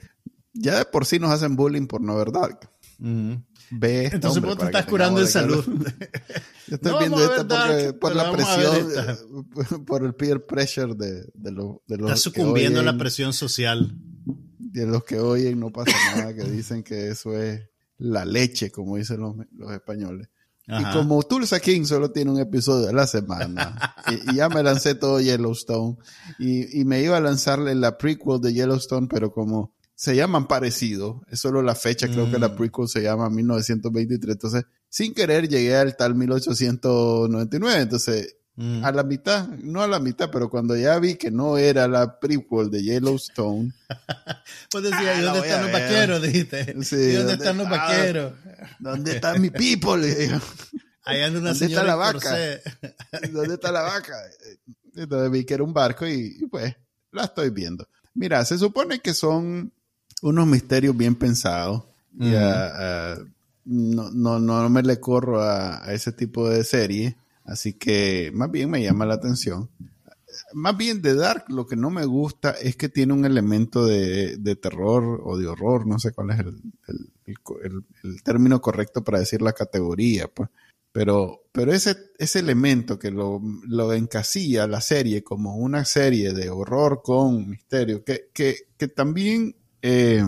[0.54, 2.70] ya de por sí nos hacen bullying por no ver Dark.
[3.00, 5.64] Ve esta, Entonces hombre, vos te estás curando en salud.
[6.68, 11.52] Yo estoy No viendo esta porque- por la presión, por el peer pressure de, de,
[11.52, 13.96] lo- de los Está que sucumbiendo a la presión social.
[14.58, 17.62] de los que oyen no pasa nada, que dicen que eso es
[17.98, 20.30] la leche, como dicen los, los españoles.
[20.68, 20.90] Ajá.
[20.90, 24.64] Y como Tulsa King solo tiene un episodio a la semana, y, y ya me
[24.64, 25.98] lancé todo Yellowstone,
[26.40, 31.22] y, y me iba a lanzarle la prequel de Yellowstone, pero como se llaman parecido,
[31.30, 32.56] es solo la fecha, creo que la Mm.
[32.56, 39.50] prequel se llama 1923, entonces sin querer llegué al tal 1899, entonces a la mitad,
[39.50, 43.74] no a la mitad, pero cuando ya vi que no era la prequel de Yellowstone.
[44.72, 46.22] pues decía, ¿y dónde están los vaqueros?
[46.22, 46.84] Dijiste.
[46.84, 48.34] Sí, ¿Y dónde, están los vaqueros?
[48.80, 50.02] ¿Dónde está mi people?
[51.04, 52.38] Ahí anda una ¿Dónde está la vaca?
[53.34, 54.16] ¿Dónde está la vaca?
[54.96, 56.74] Entonces vi que era un barco y, pues
[57.12, 57.86] la estoy viendo.
[58.14, 59.74] Mira, se supone que son
[60.30, 61.84] unos misterios bien pensados.
[62.14, 68.52] no, no, no me le corro a, a ese tipo de serie Así que más
[68.52, 69.70] bien me llama la atención.
[70.54, 74.58] Más bien de Dark lo que no me gusta es que tiene un elemento de,
[74.62, 80.28] terror o de horror, no sé cuál es el, término correcto para decir la categoría,
[80.28, 80.50] pues.
[80.92, 86.50] Pero, pero ese, ese elemento que lo, lo encasilla la serie como una serie de
[86.50, 89.56] horror con misterio, que, que, también
[89.88, 90.24] eh,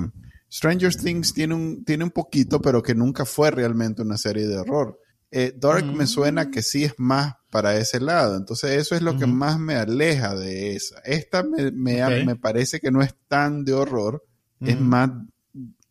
[0.51, 4.57] Stranger Things tiene un, tiene un poquito, pero que nunca fue realmente una serie de
[4.57, 4.99] horror.
[5.31, 8.37] Eh, Dark me suena que sí es más para ese lado.
[8.37, 10.99] Entonces eso es lo que más me aleja de esa.
[10.99, 14.23] Esta me, me, parece que no es tan de horror,
[14.61, 15.09] es más,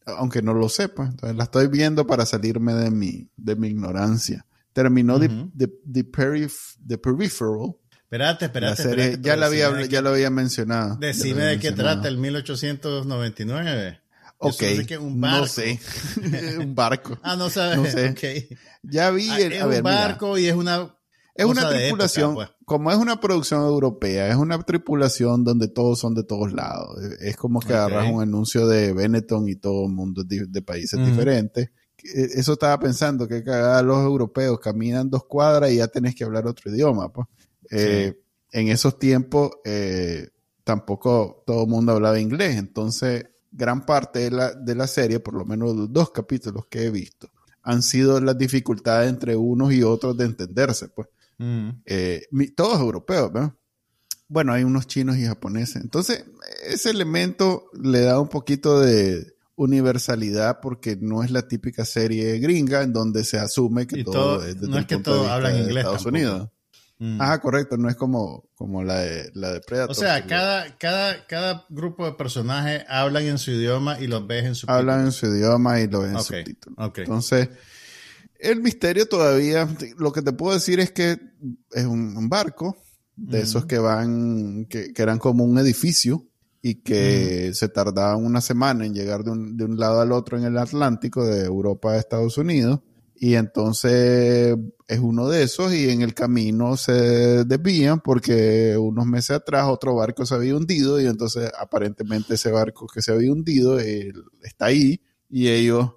[0.07, 1.07] aunque no lo sepa.
[1.07, 4.47] Entonces la estoy viendo para salirme de mi, de mi ignorancia.
[4.73, 7.75] Terminó The, Peripheral.
[8.07, 10.94] Espérate, espérate, ya, la había, ya lo había mencionado.
[10.94, 14.00] Decime de qué trata el 1899.
[14.38, 14.62] Ok,
[15.00, 15.80] no sé.
[16.61, 17.18] un barco.
[17.24, 17.78] Ah, no sabes.
[17.78, 18.48] No sé.
[18.84, 19.28] Ya vi.
[19.28, 20.92] Ah, es un barco y es una.
[21.34, 22.48] Es una tripulación, pues.
[22.64, 26.96] como es una producción europea, es una tripulación donde todos son de todos lados.
[27.20, 31.70] Es como que agarras un anuncio de Benetton y todo el mundo de, países diferentes.
[32.02, 36.46] E, eso estaba pensando, que los europeos caminan dos cuadras y ya tenés que hablar
[36.46, 37.12] otro idioma.
[37.12, 37.26] Pues.
[37.71, 38.21] Eh,
[38.53, 40.29] en esos tiempos eh,
[40.64, 45.35] tampoco todo el mundo hablaba inglés, entonces gran parte de la, de la serie, por
[45.35, 47.31] lo menos los dos capítulos que he visto,
[47.62, 51.09] han sido las dificultades entre unos y otros de entenderse, pues.
[51.39, 51.69] Mm.
[51.85, 52.23] Eh,
[52.55, 53.57] todos europeos, ¿no?
[54.29, 55.83] Bueno, hay unos chinos y japoneses.
[55.83, 56.25] Entonces,
[56.67, 62.83] ese elemento le da un poquito de universalidad porque no es la típica serie gringa
[62.83, 66.49] en donde se asume que todo, es no es que todos hablan inglés Estados Unidos.
[66.99, 67.18] Mm.
[67.20, 69.90] Ah, correcto, no es como, como la, de, la de Predator.
[69.90, 74.44] O sea, cada, cada, cada grupo de personajes hablan en su idioma y los ves
[74.44, 76.92] en su Hablan en su idioma y lo ves en su subtítulos.
[76.97, 77.51] Entonces,
[78.40, 79.68] el misterio todavía,
[79.99, 81.18] lo que te puedo decir es que
[81.72, 82.78] es un, barco
[83.14, 86.26] de esos que van, que, eran como un edificio
[86.62, 90.38] y que se tardaban una semana en llegar de un, de un lado al otro
[90.38, 92.80] en el Atlántico, de Europa a Estados Unidos
[93.19, 94.57] y entonces
[94.87, 99.95] es uno de esos y en el camino se desvían porque unos meses atrás otro
[99.95, 105.01] barco se había hundido y entonces aparentemente ese barco que se había hundido está ahí
[105.31, 105.93] y ellos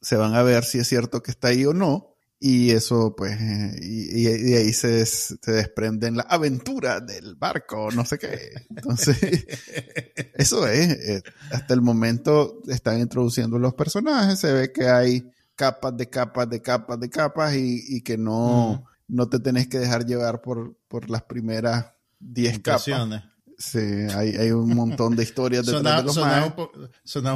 [0.00, 2.12] se van a ver si es cierto que está ahí o no.
[2.38, 3.34] Y eso, pues,
[3.80, 8.52] y, ahí se, se desprenden la aventura del barco, no sé qué.
[8.68, 9.16] Entonces,
[10.34, 10.90] eso es.
[10.90, 16.48] Eh, hasta el momento están introduciendo los personajes, se ve que hay capas de capas
[16.48, 21.10] de capas de capas y, que no, no te tenés que dejar llevar por, por
[21.10, 21.86] las primeras
[22.20, 22.84] 10 capas.
[23.58, 26.54] Sí, hay, hay, un montón de historias detrás de los sonaba,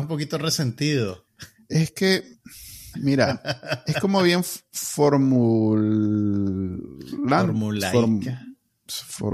[0.01, 1.25] un poquito resentido.
[1.69, 2.39] Es que,
[2.97, 3.41] mira,
[3.87, 4.99] es como bien formul...
[7.27, 8.47] Formulaica.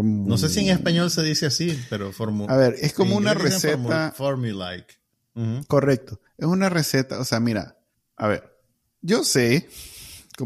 [0.03, 2.53] No sé si en español se dice así, pero formula.
[2.53, 4.13] A ver, es como una receta.
[4.15, 5.01] Formulaic.
[5.67, 6.21] Correcto.
[6.39, 7.79] Es una receta, o sea, mira,
[8.17, 8.56] a ver,
[9.07, 9.69] yo sé,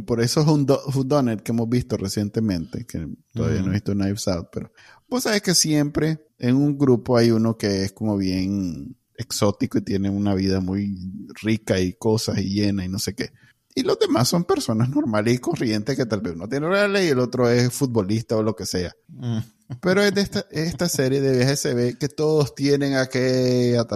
[0.07, 4.29] por eso es un Whodunit que hemos visto recientemente, que todavía no he visto Knives
[4.29, 4.73] Out, pero
[5.09, 9.83] vos sabés que siempre en un grupo hay uno que es como bien exótico y
[9.83, 10.95] tiene una vida muy
[11.43, 13.33] rica y cosas y llena y no sé qué.
[13.75, 17.09] Y los demás son personas normales y corrientes que tal vez uno tiene reales y
[17.09, 18.93] el otro es futbolista o lo que sea.
[19.09, 19.39] Mm.
[19.81, 23.87] Pero es de esta, esta serie de viajes se ve que todos tienen aquella,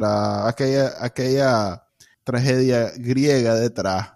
[0.47, 1.83] aquella, aquella
[2.25, 4.14] tragedia griega detrás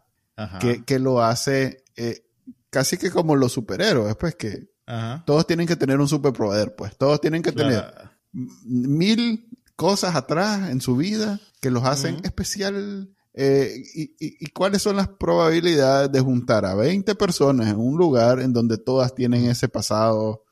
[0.86, 2.24] que, lo hace eh,
[2.70, 4.68] casi que como los superhéroes, pues que
[5.26, 7.84] todos tienen que tener un superpoder, pues todos tienen que tener
[8.32, 13.08] mil cosas atrás en su vida que los hacen especial.
[13.34, 18.52] Eh, y, cuáles son las probabilidades de juntar a 20 personas en un lugar en
[18.52, 20.44] donde todas tienen ese pasado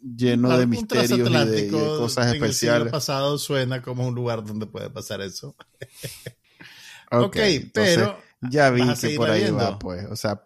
[0.00, 2.86] lleno de misterios y de, cosas especiales?
[2.86, 5.54] El pasado suena como un lugar donde puede pasar eso.
[7.12, 7.36] ok,
[7.72, 8.18] pero
[8.50, 10.04] ya vi que por ahí va, pues.
[10.10, 10.42] O sea,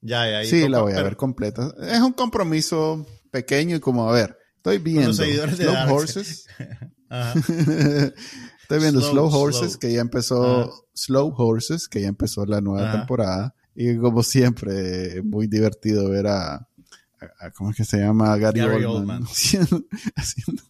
[0.00, 1.74] ya, sí, la voy a ver completa.
[1.82, 5.12] Es un compromiso pequeño y como, a ver, estoy viendo
[5.56, 6.46] Slow Horses.
[8.62, 13.54] estoy viendo Slow, Horses, que ya empezó, Slow Horses, que ya empezó la nueva temporada.
[13.74, 18.36] Y como siempre, muy divertido ver a, a- ¿cómo es que se llama?
[18.36, 19.22] Gary, Gary Oldman.
[19.22, 19.22] Oldman.
[19.24, 19.84] Haciendo-
[20.16, 20.62] haciendo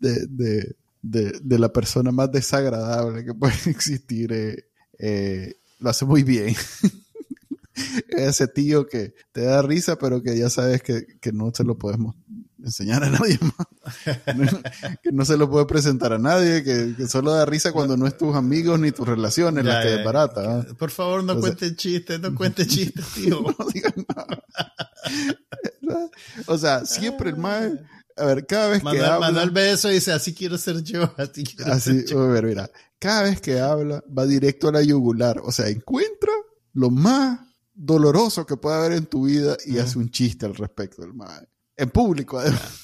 [0.00, 4.32] de, de, de, de la persona más desagradable que puede existir.
[4.32, 4.64] eh,
[4.98, 6.54] eh, lo hace muy bien.
[8.08, 11.76] Ese tío que te da risa, pero que ya sabes que, que no se lo
[11.76, 12.14] podemos
[12.64, 14.36] enseñar a nadie más.
[14.36, 14.62] No-
[15.02, 18.06] que no se lo puede presentar a nadie, que, que solo da risa cuando no
[18.06, 20.60] es tus amigos ni tus relaciones las que ya, barata.
[20.60, 20.66] ¿ah?
[20.78, 23.40] Por favor, no Entonces- cuenten chistes, no cuenten chistes, tío.
[23.42, 23.56] no
[25.82, 26.10] nada.
[26.46, 27.70] O sea, siempre el más.
[28.16, 29.18] A ver, cada vez que habla.
[29.18, 32.22] Manuel ve eso y dice, así quiero ser yo, así quiero Así, ser yo.
[32.22, 35.40] a ver, mira, cada vez que habla va directo a la yugular.
[35.42, 36.32] O sea, encuentra
[36.72, 37.40] lo más
[37.74, 41.42] doloroso que puede haber en tu vida y hace un chiste al respecto del más.
[41.76, 42.80] En público, además.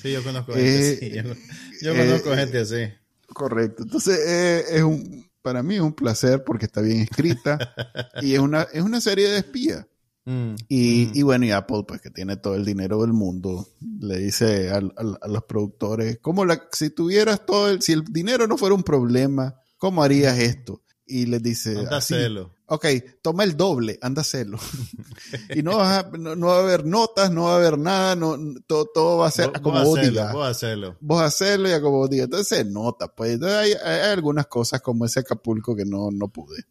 [0.00, 1.28] Sí, yo conozco Eh, gente así.
[1.28, 1.34] Yo,
[1.82, 2.92] yo eh, conozco eh, gente así.
[3.26, 3.82] Correcto.
[3.82, 7.58] Entonces, eh, es un, para mí es un placer porque está bien escrita
[8.22, 9.84] y es una, es una serie de espías.
[10.26, 11.10] Mm, Y, mm.
[11.18, 13.68] y bueno, y Apple, pues que tiene todo el dinero del mundo,
[14.00, 18.56] le dice a, los productores, ¿cómo la, si tuvieras todo el, si el dinero no
[18.56, 20.80] fuera un problema, ¿cómo harías esto?
[21.06, 22.54] Y les dice, a hacerlo.
[22.64, 22.86] ok,
[23.20, 24.58] toma el doble, anda a hacerlo.
[25.54, 28.16] y no, vas a- no, no va a haber notas, no va a haber nada,
[28.16, 30.32] no, todo, todo va a ser Vos- como vos vos hacerlo, digas.
[30.32, 30.96] vos hacerlo.
[31.00, 32.24] Vos hacerlo y a como vos digas.
[32.24, 33.32] Entonces se nota, pues.
[33.34, 36.64] Entonces, hay, hay algunas cosas como ese Acapulco que no, no pude.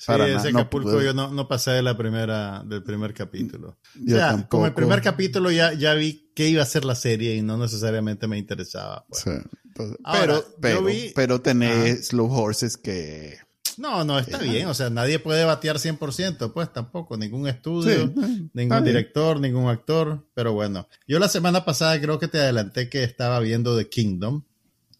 [0.00, 1.06] Sí, ese no Acapulco pude.
[1.06, 3.78] yo no, no pasé de la primera, del primer capítulo.
[3.96, 4.48] Yo o sea, tampoco.
[4.50, 7.56] como el primer capítulo ya, ya vi qué iba a ser la serie y no
[7.58, 9.04] necesariamente me interesaba.
[9.08, 9.22] pues.
[9.22, 9.30] Sí,
[9.66, 13.38] entonces, Ahora, pero, pero, vi- pero tenés los horses que.
[13.76, 14.48] No, no, está Sí.
[14.48, 14.66] bien.
[14.68, 17.16] O sea, nadie puede batear 100%, pues tampoco.
[17.16, 18.84] Ningún estudio, Sí, ningún bien.
[18.84, 20.26] director, ningún actor.
[20.34, 24.42] Pero bueno, yo la semana pasada creo que te adelanté que estaba viendo The Kingdom,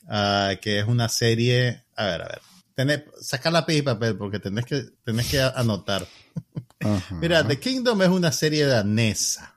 [0.09, 1.85] ah, que es una serie.
[1.97, 2.41] A ver, a ver.
[2.79, 6.07] Tenés, saca lápiz y papel porque tenés que, tenés que anotar.
[6.81, 7.17] Ajá.
[7.21, 9.57] Mira, The Kingdom es una serie danesa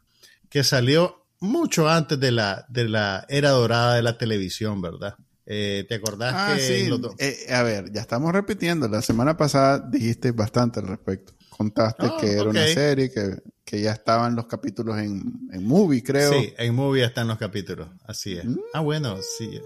[0.49, 5.13] que salió mucho antes de la, de la era dorada de la televisión, ¿verdad?
[5.45, 6.74] Eh, ¿Te acordás Ah, que sí.
[6.86, 8.88] en los Eh, a ver, ya estamos repitiendo.
[8.88, 11.34] La semana pasada dijiste bastante al respecto.
[11.51, 16.01] Contaste Ah, que era una serie, que, que ya estaban los capítulos en, en movie,
[16.01, 16.34] creo.
[16.41, 18.45] Sí, en movie están los capítulos, así es.
[18.45, 18.57] Mm.
[18.74, 19.61] Ah, bueno, sí.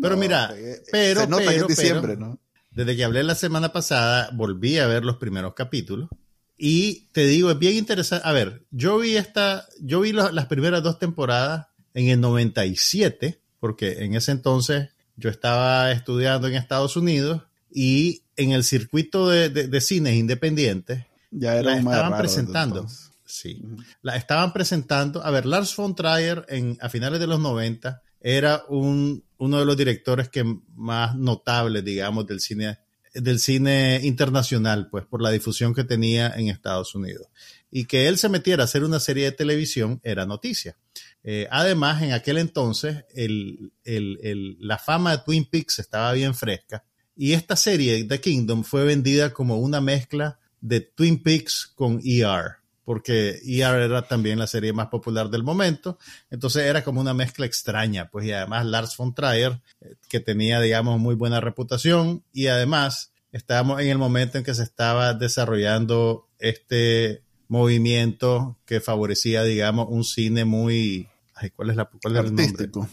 [0.00, 2.40] Pero No, mira, eh, pero, se nota pero, es diciembre, pero, ¿no?
[2.70, 6.08] Desde que hablé la semana pasada, volví a ver los primeros capítulos.
[6.56, 8.26] Y te digo, es bien interesante.
[8.28, 14.04] A ver, yo vi esta, yo vi las primeras dos temporadas en el 97, porque
[14.04, 17.42] en ese entonces yo estaba estudiando en Estados Unidos
[17.72, 22.76] y en el circuito de, de- de cines independientes, Ya era la estaban raro presentando.
[22.80, 23.10] entonces.
[23.24, 23.62] Sí.
[24.02, 25.24] La estaban presentando.
[25.24, 29.64] A ver, Lars von Trier en, a finales de los 90 era un, uno de
[29.64, 30.44] los directores que
[30.76, 32.78] más notables, digamos, del cine,
[33.14, 37.26] del cine internacional, pues, por la difusión que tenía en Estados Unidos.
[37.70, 40.76] Y que él se metiera a hacer una serie de televisión era noticia.
[41.24, 46.34] Eh, además, en aquel entonces, el, el- el- la fama de Twin Peaks estaba bien
[46.34, 46.84] fresca.
[47.16, 52.59] Y esta serie, The Kingdom, fue vendida como una mezcla de Twin Peaks con ER
[52.84, 55.98] porque ER era también la serie más popular del momento,
[56.30, 60.60] entonces era como una mezcla extraña, pues y además Lars von Trier, eh, que tenía,
[60.60, 66.28] digamos, muy buena reputación, y además estábamos en el momento en que se estaba desarrollando
[66.38, 71.08] este movimiento que favorecía, digamos, un cine muy...
[71.34, 72.44] Ay, ¿Cuál es, la, cuál es el nombre?
[72.44, 72.88] Artístico.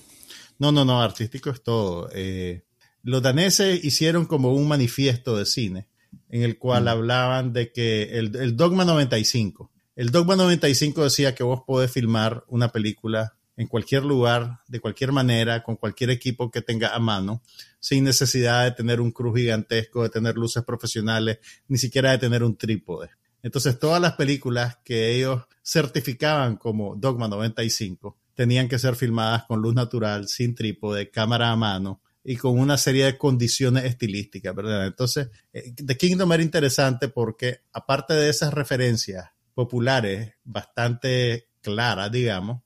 [0.59, 2.09] No, no, no, artístico es todo.
[2.13, 2.63] Eh,
[3.03, 5.87] los daneses hicieron como un manifiesto de cine
[6.29, 6.87] en el cual Mm.
[6.87, 12.45] hablaban de que el, el Dogma 95, el Dogma 95 decía que vos podés filmar
[12.49, 17.41] una película en cualquier lugar, de cualquier manera, con cualquier equipo que tenga a mano,
[17.79, 22.43] sin necesidad de tener un cruz gigantesco, de tener luces profesionales, ni siquiera de tener
[22.43, 23.09] un trípode.
[23.41, 29.63] Entonces, todas las películas que ellos certificaban como Dogma 95 tenían que ser filmadas con
[29.63, 34.85] luz natural, sin trípode, cámara a mano y con una serie de condiciones estilísticas, ¿verdad?
[34.85, 42.61] Entonces, eh, The Kingdom era interesante porque, aparte de esas referencias populares bastante claras, digamos,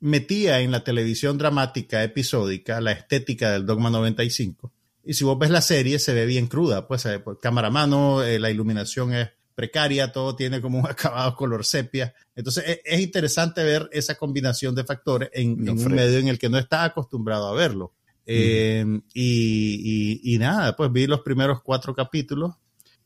[0.00, 4.72] metía en la televisión dramática episódica la estética del Dogma 95.
[5.04, 7.70] Y si vos ves la serie, se ve bien cruda, pues, eh, pues, cámara a
[7.70, 12.12] mano, eh, la iluminación es precaria, todo tiene como un acabado color sepia.
[12.34, 16.48] Entonces es, es interesante ver esa combinación de factores en, un medio en el que
[16.48, 17.94] no estás acostumbrado a verlo.
[18.26, 22.54] Eh, y, y- y nada, pues vi los primeros cuatro capítulos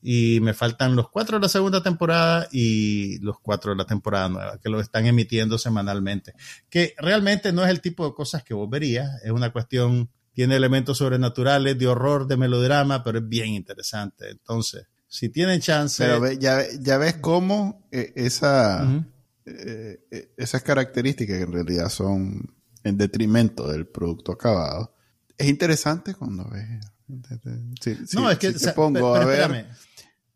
[0.03, 4.29] y me faltan los cuatro de la segunda temporada y los cuatro de la temporada
[4.29, 6.35] nueva, que lo están emitiendo semanalmente.
[6.71, 10.57] Que realmente no es el tipo de cosas que vos verías, es una cuestión, tiene
[10.57, 14.31] elementos sobrenaturales, de horror, de melodrama, pero es bien interesante.
[14.31, 16.05] Entonces, si tienen chance...
[16.05, 18.87] Pero ya, ya ves cómo eh, esa,
[19.45, 24.95] eh, esas características que en realidad son en detrimento del producto acabado,
[25.37, 26.69] es interesante cuando ves.
[28.13, 29.67] No, es que te pongo a ver.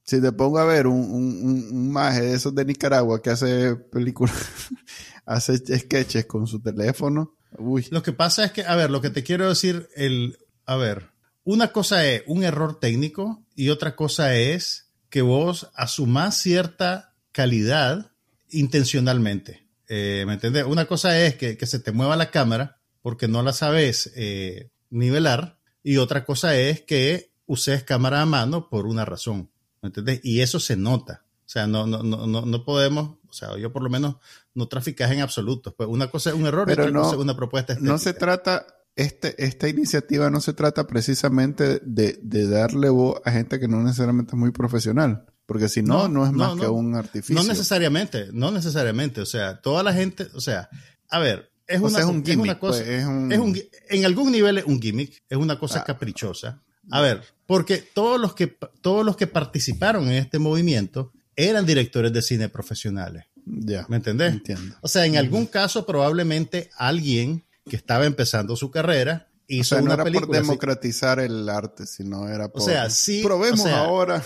[0.04, 3.76] Si te pongo a ver un, un, un, maje de esos de Nicaragua que hace
[3.76, 4.34] películas,
[5.26, 7.36] hace sketches con su teléfono.
[7.58, 7.86] Uy.
[7.90, 11.10] Lo que pasa es que, a ver, lo que te quiero decir, el, a ver,
[11.44, 18.12] una cosa es un error técnico y otra cosa es que vos asumás cierta calidad
[18.50, 19.68] intencionalmente.
[19.88, 20.64] Eh, ¿Me entiendes?
[20.64, 24.70] Una cosa es que, que, se te mueva la cámara porque no la sabes eh,
[24.90, 29.51] nivelar y otra cosa es que uses cámara a mano por una razón.
[29.82, 30.20] ¿Me entiendes?
[30.22, 31.24] Y eso se nota.
[31.44, 34.16] O sea, no, no, no, no podemos, o sea, yo por lo menos
[34.54, 35.74] no traficas en absoluto.
[35.74, 37.92] Pues una cosa es un error Pero y otra no, cosa es una propuesta estética.
[37.92, 38.66] No se trata,
[38.96, 43.82] este, esta iniciativa no se trata precisamente de, de, darle voz a gente que no
[43.82, 45.26] necesariamente es muy profesional.
[45.44, 47.34] Porque si no, no, no es más que un artificio.
[47.34, 49.20] No necesariamente, no necesariamente.
[49.20, 50.70] O sea, toda la gente, o sea,
[51.10, 52.78] a ver, es, una, sea, es un gimmick, es una cosa.
[52.78, 53.32] Pues, es un...
[53.32, 53.58] Es un,
[53.90, 55.84] en algún nivel es un gimmick, es una cosa ah.
[55.84, 56.62] caprichosa.
[56.90, 58.46] A ver, porque todos los, que,
[58.80, 63.24] todos los que participaron en este movimiento eran directores de cine profesionales.
[63.44, 63.86] Ya.
[63.88, 64.32] ¿Me entendés?
[64.32, 64.76] Entiendo.
[64.80, 69.78] O sea, en algún caso, probablemente alguien que estaba empezando su carrera hizo o sea,
[69.78, 70.26] no una era película.
[70.26, 71.26] por democratizar así.
[71.26, 72.62] el arte, sino era por.
[72.62, 73.22] O sea, sí.
[73.22, 74.22] Probemos o sea, ahora.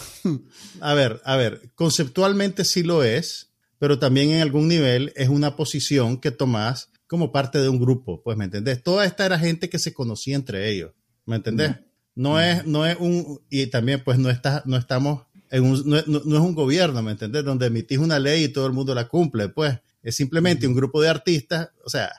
[0.80, 5.56] a ver, a ver, conceptualmente sí lo es, pero también en algún nivel es una
[5.56, 8.82] posición que tomás como parte de un grupo, pues, ¿me entendés?
[8.82, 10.92] Toda esta era gente que se conocía entre ellos,
[11.24, 11.70] ¿me entendés?
[11.70, 11.86] Mm.
[12.16, 15.96] No es, no es un, y también pues no está, no estamos en un, no,
[16.06, 17.44] no, no, es un gobierno, ¿me entendés?
[17.44, 21.02] Donde emitís una ley y todo el mundo la cumple, pues es simplemente un grupo
[21.02, 22.10] de artistas, o sea,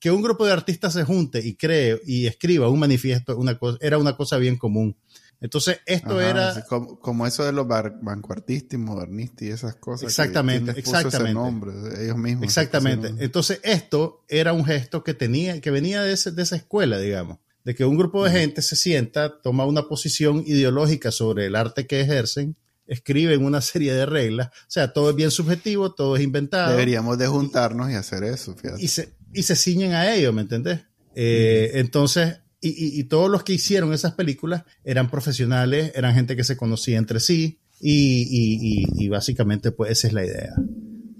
[0.00, 3.78] que un grupo de artistas se junte y cree y escriba un manifiesto, una cosa,
[3.80, 4.96] era una cosa bien común.
[5.40, 6.64] Entonces, esto Ajá, era...
[6.64, 10.08] como, como, eso de los vanguardistas y modernistas y esas cosas.
[10.08, 11.26] Exactamente, que exactamente.
[11.26, 12.44] Ese nombre, ellos mismos.
[12.44, 13.14] Exactamente.
[13.18, 17.38] Entonces, esto era un gesto que tenía, que venía de, ese, de esa escuela, digamos
[17.66, 21.88] de que un grupo de gente se sienta, toma una posición ideológica sobre el arte
[21.88, 22.56] que ejercen,
[22.86, 26.70] escriben una serie de reglas, o sea, todo es bien subjetivo, todo es inventado.
[26.70, 28.80] Deberíamos de juntarnos y, y hacer eso, fíjate.
[28.80, 30.82] Y se, y se ciñen a ello, ¿me entendés?
[31.16, 31.78] Eh, mm.
[31.78, 36.56] Entonces, y, y, todos los que hicieron esas películas eran profesionales, eran gente que se
[36.56, 40.54] conocía entre sí, y, y básicamente, pues esa es la idea.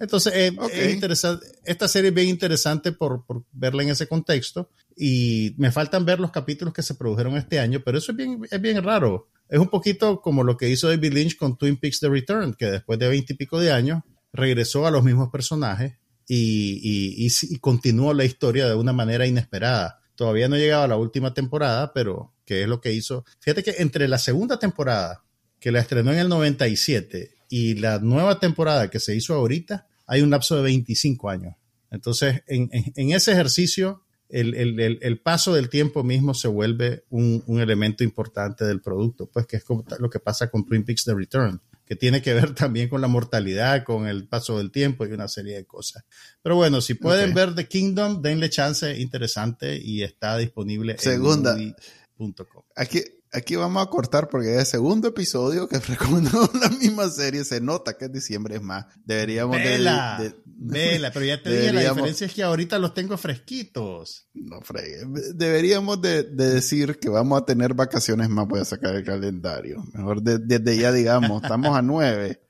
[0.00, 0.80] Entonces, eh, okay.
[0.80, 1.46] es interesante.
[1.64, 4.70] Esta serie es bien interesante por, por, verla en ese contexto.
[4.96, 8.40] Y me faltan ver los capítulos que se produjeron este año, pero eso es bien,
[8.50, 9.28] es bien raro.
[9.48, 12.66] Es un poquito como lo que hizo David Lynch con Twin Peaks The Return, que
[12.66, 15.94] después de veinte y pico de años regresó a los mismos personajes
[16.26, 20.00] y, y, continuó la historia de una manera inesperada.
[20.16, 23.24] Todavía no llegaba a la última temporada, pero que es lo que hizo.
[23.40, 25.24] Fíjate que entre la segunda temporada,
[25.60, 30.22] que la estrenó en el 97, y la nueva temporada que se hizo ahorita, hay
[30.22, 31.54] un lapso de 25 años.
[31.90, 37.04] Entonces, en, en, en ese ejercicio, el, el, el, paso del tiempo mismo se vuelve
[37.10, 40.84] un, un, elemento importante del producto, pues que es como lo que pasa con Twin
[40.84, 44.70] Peaks The Return, que tiene que ver también con la mortalidad, con el paso del
[44.70, 46.04] tiempo y una serie de cosas.
[46.42, 47.34] Pero bueno, si pueden okay.
[47.34, 51.52] ver The Kingdom, denle chance, interesante y está disponible Segunda.
[51.52, 51.74] en
[52.18, 52.62] movie.com.
[52.74, 53.02] Aquí,
[53.36, 57.44] aquí vamos a cortar porque es el segundo episodio que recomendamos la misma serie.
[57.44, 58.86] Se nota que es diciembre, es más.
[59.04, 62.94] Deberíamos vela, de, de, vela, pero ya te dije, la diferencia es que ahorita los
[62.94, 64.28] tengo fresquitos.
[64.34, 65.04] No fregue.
[65.34, 68.48] Deberíamos de, de, decir que vamos a tener vacaciones más.
[68.48, 69.84] Voy a sacar el calendario.
[69.92, 72.40] Mejor de, desde ya digamos, estamos a nueve.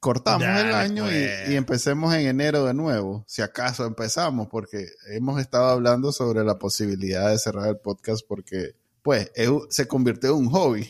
[0.00, 4.86] Cortamos ya, el año y, y, empecemos en enero de nuevo, si acaso empezamos, porque
[5.08, 10.30] hemos estado hablando sobre la posibilidad de cerrar el podcast porque pues es, se convirtió
[10.30, 10.88] en un hobby.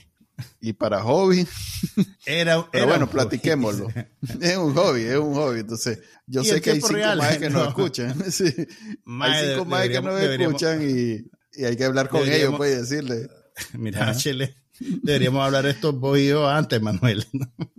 [0.60, 1.46] Y para hobby.
[2.26, 3.88] Era, Pero bueno, platiquémoslo.
[4.40, 5.60] es un hobby, es un hobby.
[5.60, 7.58] Entonces, yo sé que hay cinco real, más que no.
[7.58, 8.14] nos escuchan.
[8.32, 8.44] sí.
[9.20, 11.28] hay cinco más que nos escuchan y,
[11.60, 13.28] y, hay que hablar con ellos, pues, y decirle.
[13.74, 14.56] Mira, Chile.
[14.78, 17.26] Deberíamos hablar esto vos y yo antes, Manuel.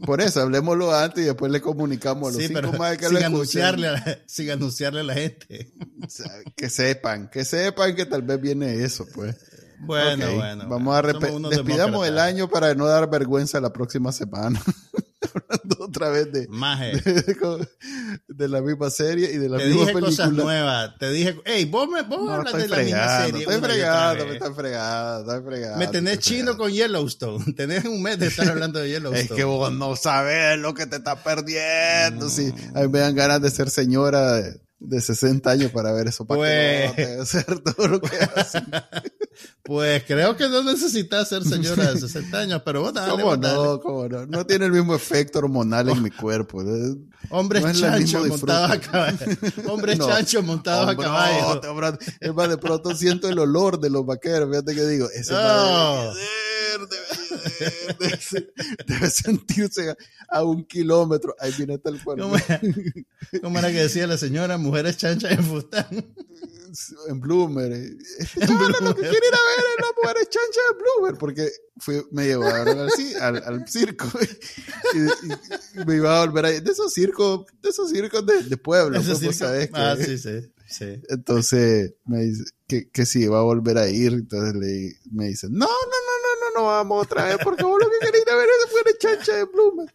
[0.06, 3.06] Por eso, hablemoslo antes y después le comunicamos a los sí, cinco pero más que
[3.08, 5.74] sin lo anunciarle, a la, sin anunciarle a la gente.
[6.06, 9.36] O sea, que sepan, que sepan que tal vez viene eso, pues.
[9.80, 10.36] Bueno, okay.
[10.38, 10.70] bueno.
[10.70, 11.48] Vamos bueno.
[11.48, 14.62] a despidamos el año para no dar vergüenza la próxima semana.
[15.36, 17.68] Hablando otra vez de, de,
[18.28, 20.10] de, la misma serie y de la te misma dije película.
[20.10, 20.98] cosas nuevas.
[20.98, 23.42] Te dije, hey, vos me vos no, hablas de la fregando, misma serie.
[23.42, 25.78] Estoy fregando, me estás fregando, estoy fregando.
[25.78, 26.64] Me tenés chino fregando.
[26.64, 27.54] con Yellowstone.
[27.58, 29.24] Tenés un mes de estar hablando de Yellowstone.
[29.24, 32.28] es que vos no sabes lo que te estás perdiendo.
[32.28, 32.30] Mm.
[32.30, 36.08] Sí, a mí me dan ganas de ser señora de, de 60 años para ver
[36.08, 36.26] eso.
[36.26, 36.92] Para pues...
[36.94, 38.66] que no hacer todo lo que hacen.
[39.64, 43.40] Pues creo que no necesita ser señora de 60 años, pero vos dale, ¿Cómo vos
[43.42, 43.56] dale.
[43.56, 43.80] no?
[43.80, 44.26] ¿Cómo no?
[44.28, 46.64] No tiene el mismo efecto hormonal en mi cuerpo.
[47.30, 49.18] Hombres No chanchos montados a caballo.
[49.68, 50.08] Hombres No.
[50.08, 51.62] chanchos montados a caballo.
[51.74, 54.50] no, te Es más, de pronto siento el olor de los vaqueros.
[54.50, 55.38] Fíjate que digo, ese Oh.
[55.38, 56.14] va
[56.80, 57.04] debe,
[57.60, 58.54] debe, debe, debe,
[58.88, 59.98] debe sentirse a,
[60.30, 61.36] a un kilómetro.
[61.40, 62.20] Ahí viene tal cual.
[62.20, 62.62] ¿Cómo era,
[63.42, 64.58] cómo era que decía la señora?
[64.58, 65.88] Mujeres chanchas en fustán.
[67.08, 67.70] En Bloomer.
[67.70, 71.18] No, no, lo que quiero ir a ver es las mujeres chanchas de Bloomer.
[71.18, 72.90] Porque fue, me llevaron al,
[73.22, 74.10] al, al circo.
[74.94, 76.60] Y, y- y me iba a volver ahí.
[76.60, 79.00] De esos circos, de esos circos de, de pueblo.
[79.00, 80.52] Ese pues, circo- sabés que- Ah, sí, sí.
[80.68, 81.02] sí.
[81.08, 84.12] Entonces me dice que, que si iba a volver a ir.
[84.12, 85.68] Entonces le, me dice, no, no,
[86.56, 89.34] no, vamos otra vez porque vos lo que querés ir a ver es fuera chancha
[89.36, 89.84] de pluma.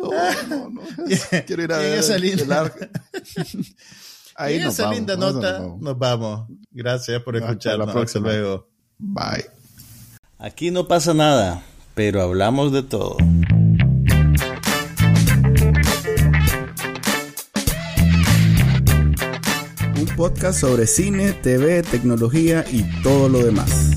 [0.00, 0.10] No,
[0.48, 0.80] no, no.
[1.46, 2.78] Quiero ir a ver esa linda- el arco.
[4.36, 5.80] Ahí y en nos esa vamos, linda nota, nos vamos.
[5.82, 6.48] nos vamos.
[6.70, 7.84] Gracias por Hasta la.
[7.84, 8.28] Hasta próxima.
[8.28, 8.68] luego.
[8.96, 9.46] Bye.
[10.38, 11.62] Aquí no pasa nada,
[11.94, 13.18] pero hablamos de todo.
[19.98, 23.96] Un podcast sobre cine, TV, tecnología y todo lo demás.